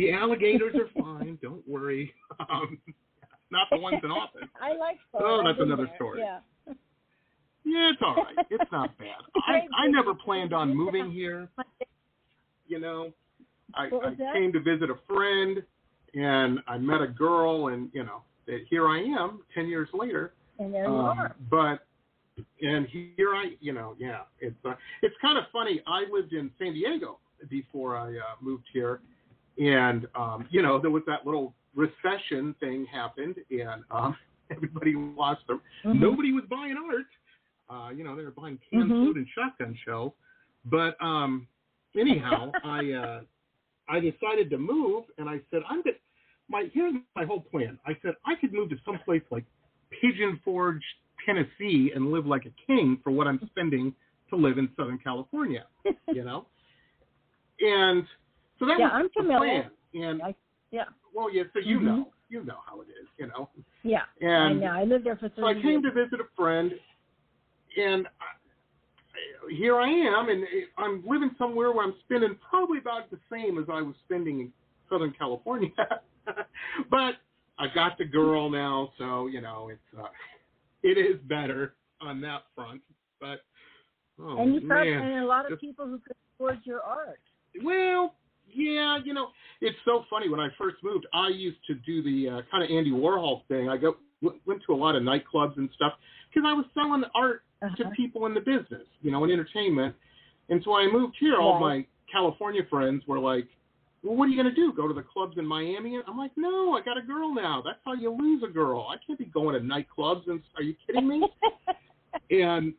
[0.00, 1.38] The alligators are fine.
[1.42, 2.14] Don't worry.
[2.48, 2.78] Um,
[3.50, 4.48] not the ones in office.
[4.62, 5.94] I like Oh, that's another there.
[5.96, 6.20] story.
[6.20, 6.38] Yeah.
[7.66, 8.46] Yeah, it's all right.
[8.50, 9.20] It's not bad.
[9.46, 11.48] I I never planned on moving here.
[12.66, 13.12] You know,
[13.74, 15.62] I, I came to visit a friend,
[16.14, 20.32] and I met a girl, and you know, that here I am, ten years later.
[20.58, 21.36] And there you Um, are.
[21.50, 21.80] But
[22.62, 24.72] and here I, you know, yeah, it's uh,
[25.02, 25.82] it's kind of funny.
[25.86, 27.18] I lived in San Diego
[27.50, 29.00] before I uh, moved here,
[29.60, 34.16] and um, you know, there was that little recession thing happened, and um,
[34.50, 35.58] everybody lost their.
[35.84, 36.00] Mhm.
[36.00, 37.06] Nobody was buying art.
[37.68, 39.04] Uh, you know, they were buying canned Mhm.
[39.06, 40.12] food and shotgun shells.
[40.64, 41.46] But um,
[41.96, 43.20] anyhow, I uh,
[43.88, 45.96] I decided to move, and I said, I'm good.
[46.48, 47.78] My here's my whole plan.
[47.86, 49.44] I said I could move to someplace like
[50.00, 50.82] Pigeon Forge,
[51.24, 53.94] Tennessee, and live like a king for what I'm spending
[54.30, 55.66] to live in Southern California.
[56.12, 56.46] You know,
[57.60, 58.04] and
[58.60, 59.70] so that Yeah, was I'm familiar.
[59.92, 60.04] plan.
[60.04, 60.34] And I-
[60.70, 60.84] yeah.
[61.12, 61.82] well, yeah, so you Mhm.
[61.82, 63.08] know, you know how it is.
[63.18, 63.48] You know,
[63.82, 64.04] Yeah.
[64.22, 64.66] I know.
[64.68, 65.42] I lived there for three.
[65.42, 65.82] so I came years.
[65.82, 66.78] to visit a friend,
[67.76, 70.46] and I, here I am, and
[70.78, 74.52] I'm living somewhere where I'm spending probably about the same as I was spending in
[74.88, 75.70] Southern California.
[76.90, 77.16] but
[77.58, 80.08] I got the girl now, so you know it's uh,
[80.82, 82.80] it is better on that front.
[83.20, 83.40] But
[84.20, 87.20] oh and you man, and a lot of Just- people who could afford your art.
[87.64, 88.14] well,
[88.54, 89.28] yeah, you know,
[89.60, 90.28] it's so funny.
[90.28, 93.68] When I first moved, I used to do the uh, kind of Andy Warhol thing.
[93.68, 95.92] I go w- went to a lot of nightclubs and stuff
[96.28, 97.90] because I was selling art to Uh-huh.
[97.94, 99.94] people in the business, you know, in entertainment.
[100.48, 101.86] And so when I moved here, all Right.
[101.86, 103.46] my California friends were like,
[104.02, 104.72] "Well, what are you going to do?
[104.72, 107.60] Go to the clubs in Miami?" And I'm like, "No, I got a girl now.
[107.62, 108.88] That's how you lose a girl.
[108.90, 110.26] I can't be going to nightclubs.
[110.28, 111.28] And are you kidding me?"
[112.30, 112.74] and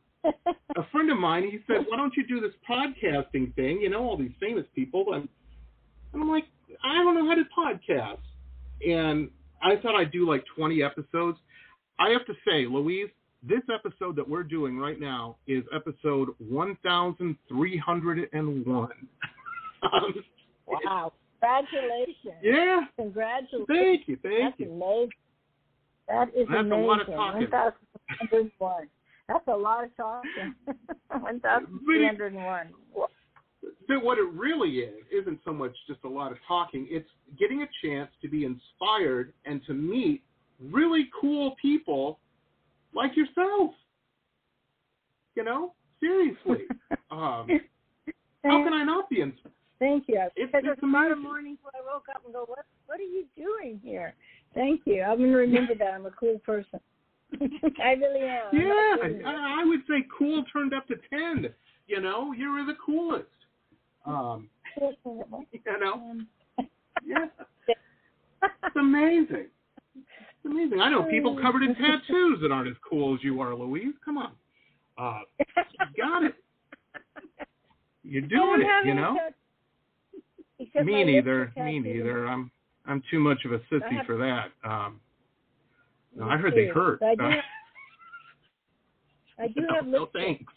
[0.75, 3.81] a friend of mine, he said, "Why don't you do this podcasting thing?
[3.81, 5.13] You know, all these famous people."
[6.13, 6.45] And I'm like,
[6.83, 8.19] "I don't know how to podcast."
[8.87, 9.29] And
[9.61, 11.37] I thought I'd do like 20 episodes.
[11.99, 13.09] I have to say, Louise,
[13.43, 18.89] this episode that we're doing right now is episode 1,301.
[19.83, 20.13] um,
[20.67, 21.13] Wow.
[21.41, 22.35] Congratulations.
[22.43, 23.65] yeah, Congratulations.
[23.67, 24.71] thank you, thank That's you.
[24.71, 25.09] amazing.
[26.07, 26.85] That is That's a amazing.
[26.87, 27.41] lot of talking.
[27.49, 28.87] 1,301.
[29.27, 30.53] That's a lot of talking.
[31.09, 32.67] 1,301.
[33.87, 36.87] But what it really is isn't so much just a lot of talking.
[36.89, 37.09] It's
[37.39, 40.21] getting a chance to be inspired and to meet
[40.71, 42.19] really cool people
[42.93, 43.71] like yourself.
[45.35, 46.65] You know, seriously.
[47.11, 47.45] Um,
[48.45, 49.51] how can I not be inspired?
[49.79, 50.15] Thank you.
[50.15, 51.23] It's- because it's there's a lot of amazing.
[51.23, 52.63] mornings where I woke up and go, "What?
[52.85, 54.13] What are you doing here?"
[54.55, 55.01] Thank you.
[55.03, 55.93] I'm gonna remember that.
[55.93, 56.79] I'm a cool person.
[57.83, 58.43] I really am.
[58.53, 59.25] Yeah, not kidding you.
[59.25, 61.53] I, I would say cool turned up to ten.
[61.87, 63.25] You know, you're the coolest.
[64.05, 64.49] Um,
[64.81, 66.27] you know, Um,
[67.05, 67.25] yeah.
[68.43, 69.47] It's amazing.
[69.95, 70.79] It's amazing.
[70.81, 73.93] I know people covered in tattoos that aren't as cool as you are, Louise.
[74.03, 74.31] Come on.
[74.97, 76.35] Uh, you got it.
[78.03, 79.15] You're doing it, you know?
[80.83, 81.51] Me neither.
[81.55, 82.27] Me neither.
[82.27, 82.49] I'm
[82.87, 84.49] I'm too much of a sissy for that.
[84.63, 84.99] Um,
[86.15, 86.99] no, I heard they hurt.
[87.03, 87.43] I do Uh, have,
[89.37, 90.53] I do have no, lipstick thanks.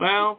[0.00, 0.38] Well,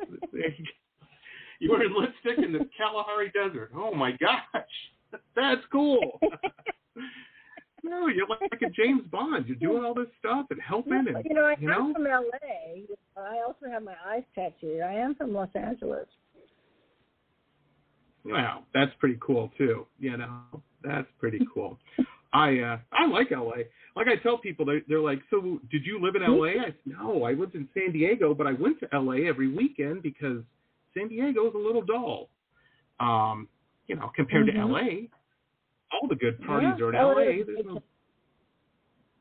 [1.60, 3.72] you were in lipstick in the Kalahari Desert.
[3.76, 6.20] Oh my gosh, that's cool.
[7.84, 9.46] no, you're like a James Bond.
[9.48, 12.04] You're doing all this stuff and helping, and you know, I you am know, from
[12.04, 12.96] LA.
[13.18, 14.82] I also have my eyes tattooed.
[14.82, 16.08] I am from Los Angeles.
[18.26, 19.86] wow, that's pretty cool too.
[20.00, 21.78] You know, that's pretty cool.
[22.34, 23.64] I uh I like LA.
[23.96, 26.62] Like I tell people, they're, they're like, so did you live in LA?
[26.62, 30.04] I said, no, I lived in San Diego, but I went to LA every weekend
[30.04, 30.44] because
[30.98, 32.30] San Diego is a little dull.
[33.00, 33.48] Um,
[33.88, 34.54] you know, compared Mhm.
[34.54, 35.08] to LA,
[35.92, 37.44] all the good parties Yeah, are in LA LA.
[37.44, 37.84] There's no,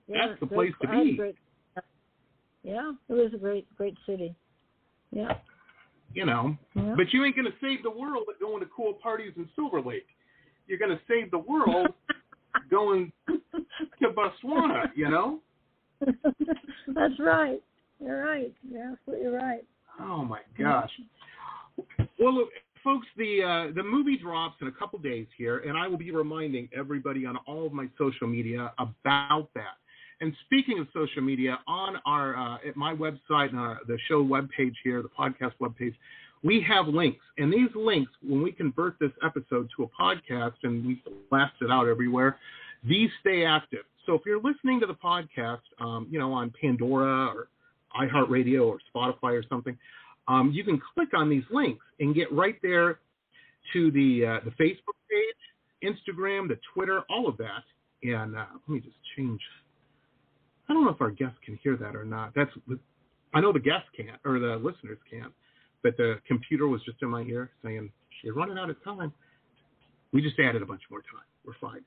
[0.07, 1.17] Yeah, That's the place to I had a be.
[1.17, 1.37] great-
[2.63, 4.35] yeah, it was a great, great city.
[5.11, 5.39] Yeah.
[6.13, 6.95] you know, yeah.
[6.97, 10.07] but you ain't gonna save the world by going to cool parties in Silver Lake.
[10.69, 11.93] You're gonna save the world
[12.71, 14.95] going to Botswana.
[14.97, 15.43] You know.
[16.89, 17.61] That's right.
[18.01, 18.55] You're right.
[18.63, 19.65] You're absolutely right.
[19.99, 20.91] Oh my gosh.
[22.19, 22.49] Well, look,
[22.83, 26.11] folks, the uh, the movie drops in a couple days here, and I will be
[26.11, 29.77] reminding everybody on all of my social media about that.
[30.21, 34.25] And speaking of social media, on our uh, at my website and our, the show
[34.25, 35.95] webpage here, the podcast webpage,
[36.43, 40.87] we have links, and these links, when we convert this episode to a podcast and
[40.87, 42.39] we blast it out everywhere,
[42.87, 43.85] these stay active.
[44.07, 47.49] So if you're listening to the podcast, um, you know, on Pandora or
[47.99, 49.77] iHeartRadio or Spotify or something,
[50.29, 52.99] um, you can click on these links and get right there
[53.73, 57.63] to the uh, the Facebook page, Instagram, the Twitter, all of that.
[58.03, 59.41] And uh, let me just change.
[60.69, 62.33] I don't know if our guests can hear that or not.
[62.35, 62.51] That's
[63.35, 65.33] I know the guests can't or the listeners can't,
[65.83, 67.91] but the computer was just in my ear saying
[68.23, 69.13] you're running out of time.
[70.13, 71.27] We just added a bunch more time.
[71.45, 71.83] We're fine.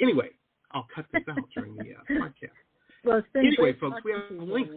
[0.00, 0.30] Anyway,
[0.70, 2.56] I'll cut this out during the uh, podcast.
[3.04, 4.74] Well, Anyway, folks, we have links.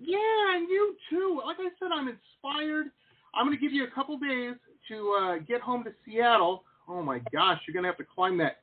[0.00, 1.40] Yeah, and you too.
[1.44, 2.86] Like I said, I'm inspired.
[3.34, 4.54] I'm going to give you a couple days
[4.88, 6.64] to uh, get home to Seattle.
[6.88, 8.58] Oh my gosh, you're going to have to climb that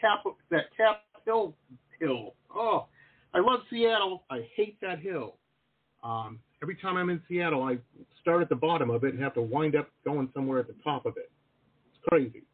[0.00, 1.54] cap that Cap Hill
[2.00, 2.34] hill.
[2.54, 2.86] Oh,
[3.34, 4.24] I love Seattle.
[4.30, 5.34] I hate that hill.
[6.02, 7.78] Um, every time I'm in Seattle, I
[8.20, 10.76] start at the bottom of it and have to wind up going somewhere at the
[10.84, 11.30] top of it.
[11.90, 12.44] It's crazy.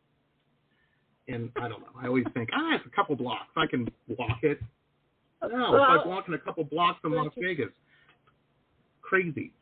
[1.29, 1.89] And I don't know.
[2.01, 3.51] I always think, ah, it's a couple blocks.
[3.57, 4.61] I can walk it.
[5.43, 7.69] No, it's like walking a couple blocks in Las Vegas.
[9.15, 9.53] Crazy.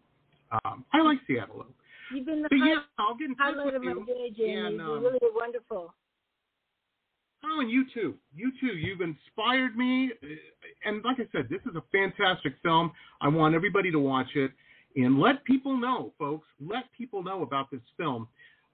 [0.64, 2.16] Um, I like Seattle though.
[2.16, 4.06] You've been the But high- yeah, I'll get in touch highlight with of my you.
[4.06, 4.54] day, Jamie.
[4.66, 5.94] and, You're um, really wonderful.
[7.44, 8.14] Oh, and you too.
[8.34, 8.68] You too.
[8.78, 10.10] You've inspired me.
[10.86, 12.92] And like I said, this is a fantastic film.
[13.20, 14.52] I want everybody to watch it
[14.96, 16.46] and let people know, folks.
[16.58, 18.28] Let people know about this film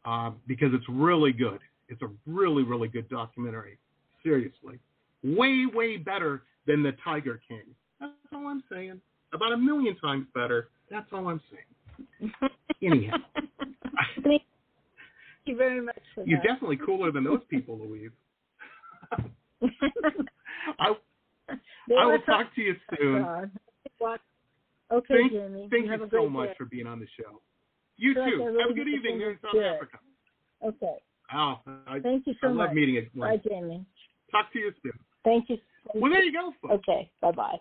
[0.05, 1.59] uh, because it's really good.
[1.89, 3.79] It's a really, really good documentary.
[4.23, 4.79] Seriously,
[5.25, 7.63] way, way better than The Tiger King.
[7.99, 9.01] That's all I'm saying.
[9.33, 10.69] About a million times better.
[10.91, 12.33] That's all I'm saying.
[12.83, 13.17] Anyhow,
[14.23, 14.43] Thank
[15.45, 16.47] you very much you're that.
[16.47, 18.11] definitely cooler than those people, Louise.
[20.79, 20.95] I
[21.51, 23.51] I will talk to you soon.
[24.91, 25.69] Okay, Thank, Jamie.
[25.71, 26.55] thank you you so much day.
[26.57, 27.43] for being on the show.
[27.99, 28.43] You like too.
[28.43, 29.65] I Have a good evening in South good.
[29.65, 29.99] Africa.
[30.65, 30.95] Okay.
[31.35, 32.67] Oh, I, Thank you so I much.
[32.69, 33.15] love meeting it.
[33.15, 33.85] Bye, Jamie.
[34.31, 34.93] Talk to you soon.
[35.25, 35.59] Thank you.
[35.93, 36.85] Thank Well, there you go, folks.
[36.89, 37.11] Okay.
[37.21, 37.57] Bye bye.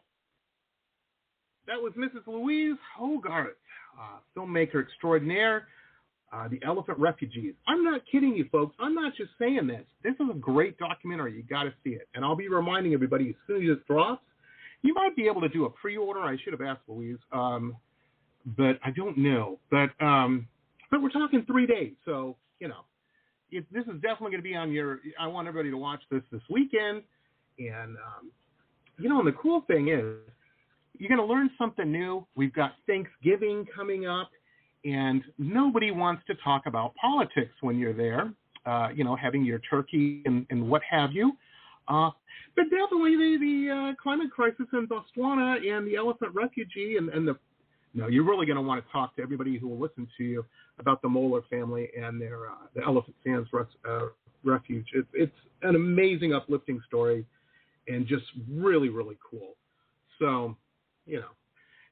[1.68, 2.26] That was Mrs.
[2.26, 3.58] Louise Hogarth,
[4.00, 5.68] uh, filmmaker extraordinaire,
[6.32, 7.54] uh, The Elephant Refugees.
[7.68, 8.76] I'm not kidding you, folks.
[8.80, 9.84] I'm not just saying this.
[10.02, 11.36] This is a great documentary.
[11.36, 12.08] You got to see it.
[12.16, 14.24] And I'll be reminding everybody as soon as it drops.
[14.82, 16.22] You might be able to do a pre-order.
[16.22, 17.76] I should have asked Louise, um,
[18.58, 19.60] but I don't know.
[19.70, 20.48] But um,
[20.90, 22.86] but we're talking three days, so you know,
[23.52, 25.00] it, this is definitely going to be on your.
[25.20, 27.02] I want everybody to watch this this weekend,
[27.58, 28.32] and um,
[29.00, 30.16] you know, and the cool thing is
[31.00, 32.26] you're going to learn something new.
[32.36, 34.30] We've got Thanksgiving coming up,
[34.86, 38.32] and nobody wants to talk about politics when you're there,
[38.66, 41.34] uh, you know, having your turkey and, and what have you.
[41.88, 42.10] Uh,
[42.56, 47.28] but definitely the, the uh, climate crisis in Botswana and the elephant refugee and, and
[47.28, 47.38] the
[47.94, 50.46] no, you're really going to want to talk to everybody who will listen to you
[50.78, 54.08] about the Moeller family and their uh, the Elephant Sands res, uh,
[54.44, 54.86] refuge.
[54.94, 57.26] It's it's an amazing, uplifting story,
[57.88, 59.56] and just really, really cool.
[60.20, 60.56] So,
[61.08, 61.30] you know,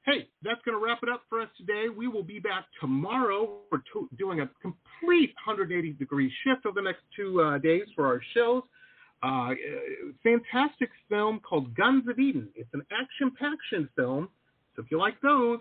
[0.04, 1.86] hey, that's going to wrap it up for us today.
[1.88, 3.58] We will be back tomorrow.
[3.72, 8.06] We're to- doing a complete 180 degree shift over the next two uh, days for
[8.06, 8.62] our shows.
[9.22, 9.50] Uh,
[10.22, 12.48] fantastic film called Guns of Eden.
[12.54, 14.28] It's an action-packed film,
[14.76, 15.60] so if you like those,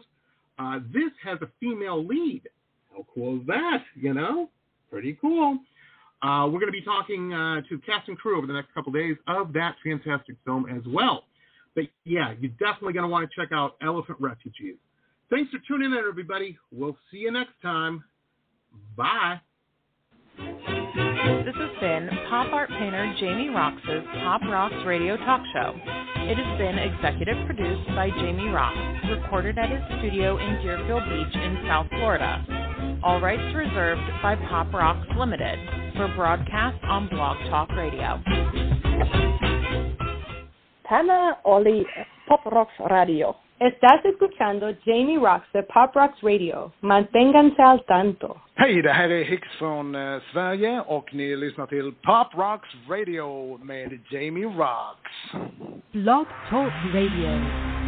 [0.60, 2.44] uh, this has a female lead.
[2.92, 3.84] How cool is that?
[3.96, 4.50] You know,
[4.92, 5.60] pretty cool.
[6.22, 8.92] Uh, we're going to be talking uh, to cast and crew over the next couple
[8.92, 11.24] days of that fantastic film as well.
[11.76, 14.76] But yeah, you're definitely going to want to check out Elephant Refugees.
[15.30, 16.58] Thanks for tuning in, everybody.
[16.72, 18.04] We'll see you next time.
[18.96, 19.42] Bye.
[20.38, 25.74] This has been pop art painter Jamie Roxx's Pop Rocks Radio Talk Show.
[26.28, 31.36] It has been executive produced by Jamie Roxx, recorded at his studio in Deerfield Beach
[31.36, 33.00] in South Florida.
[33.04, 35.60] All rights reserved by Pop Rocks Limited
[35.96, 38.22] for broadcast on Blog Talk Radio.
[40.88, 41.86] Tana Oli,
[42.28, 43.36] Pop Rocks Radio.
[43.60, 46.72] Estás escuchando Jamie Rocks de Pop Rocks Radio.
[46.82, 48.38] Manténganse al tanto.
[48.56, 53.58] Hej, det här är Hicks från eh, Sverige och ni lyssnar till Pop Rocks Radio
[53.64, 55.34] med Jamie Rocks.
[55.92, 57.85] Blog Talk Radio.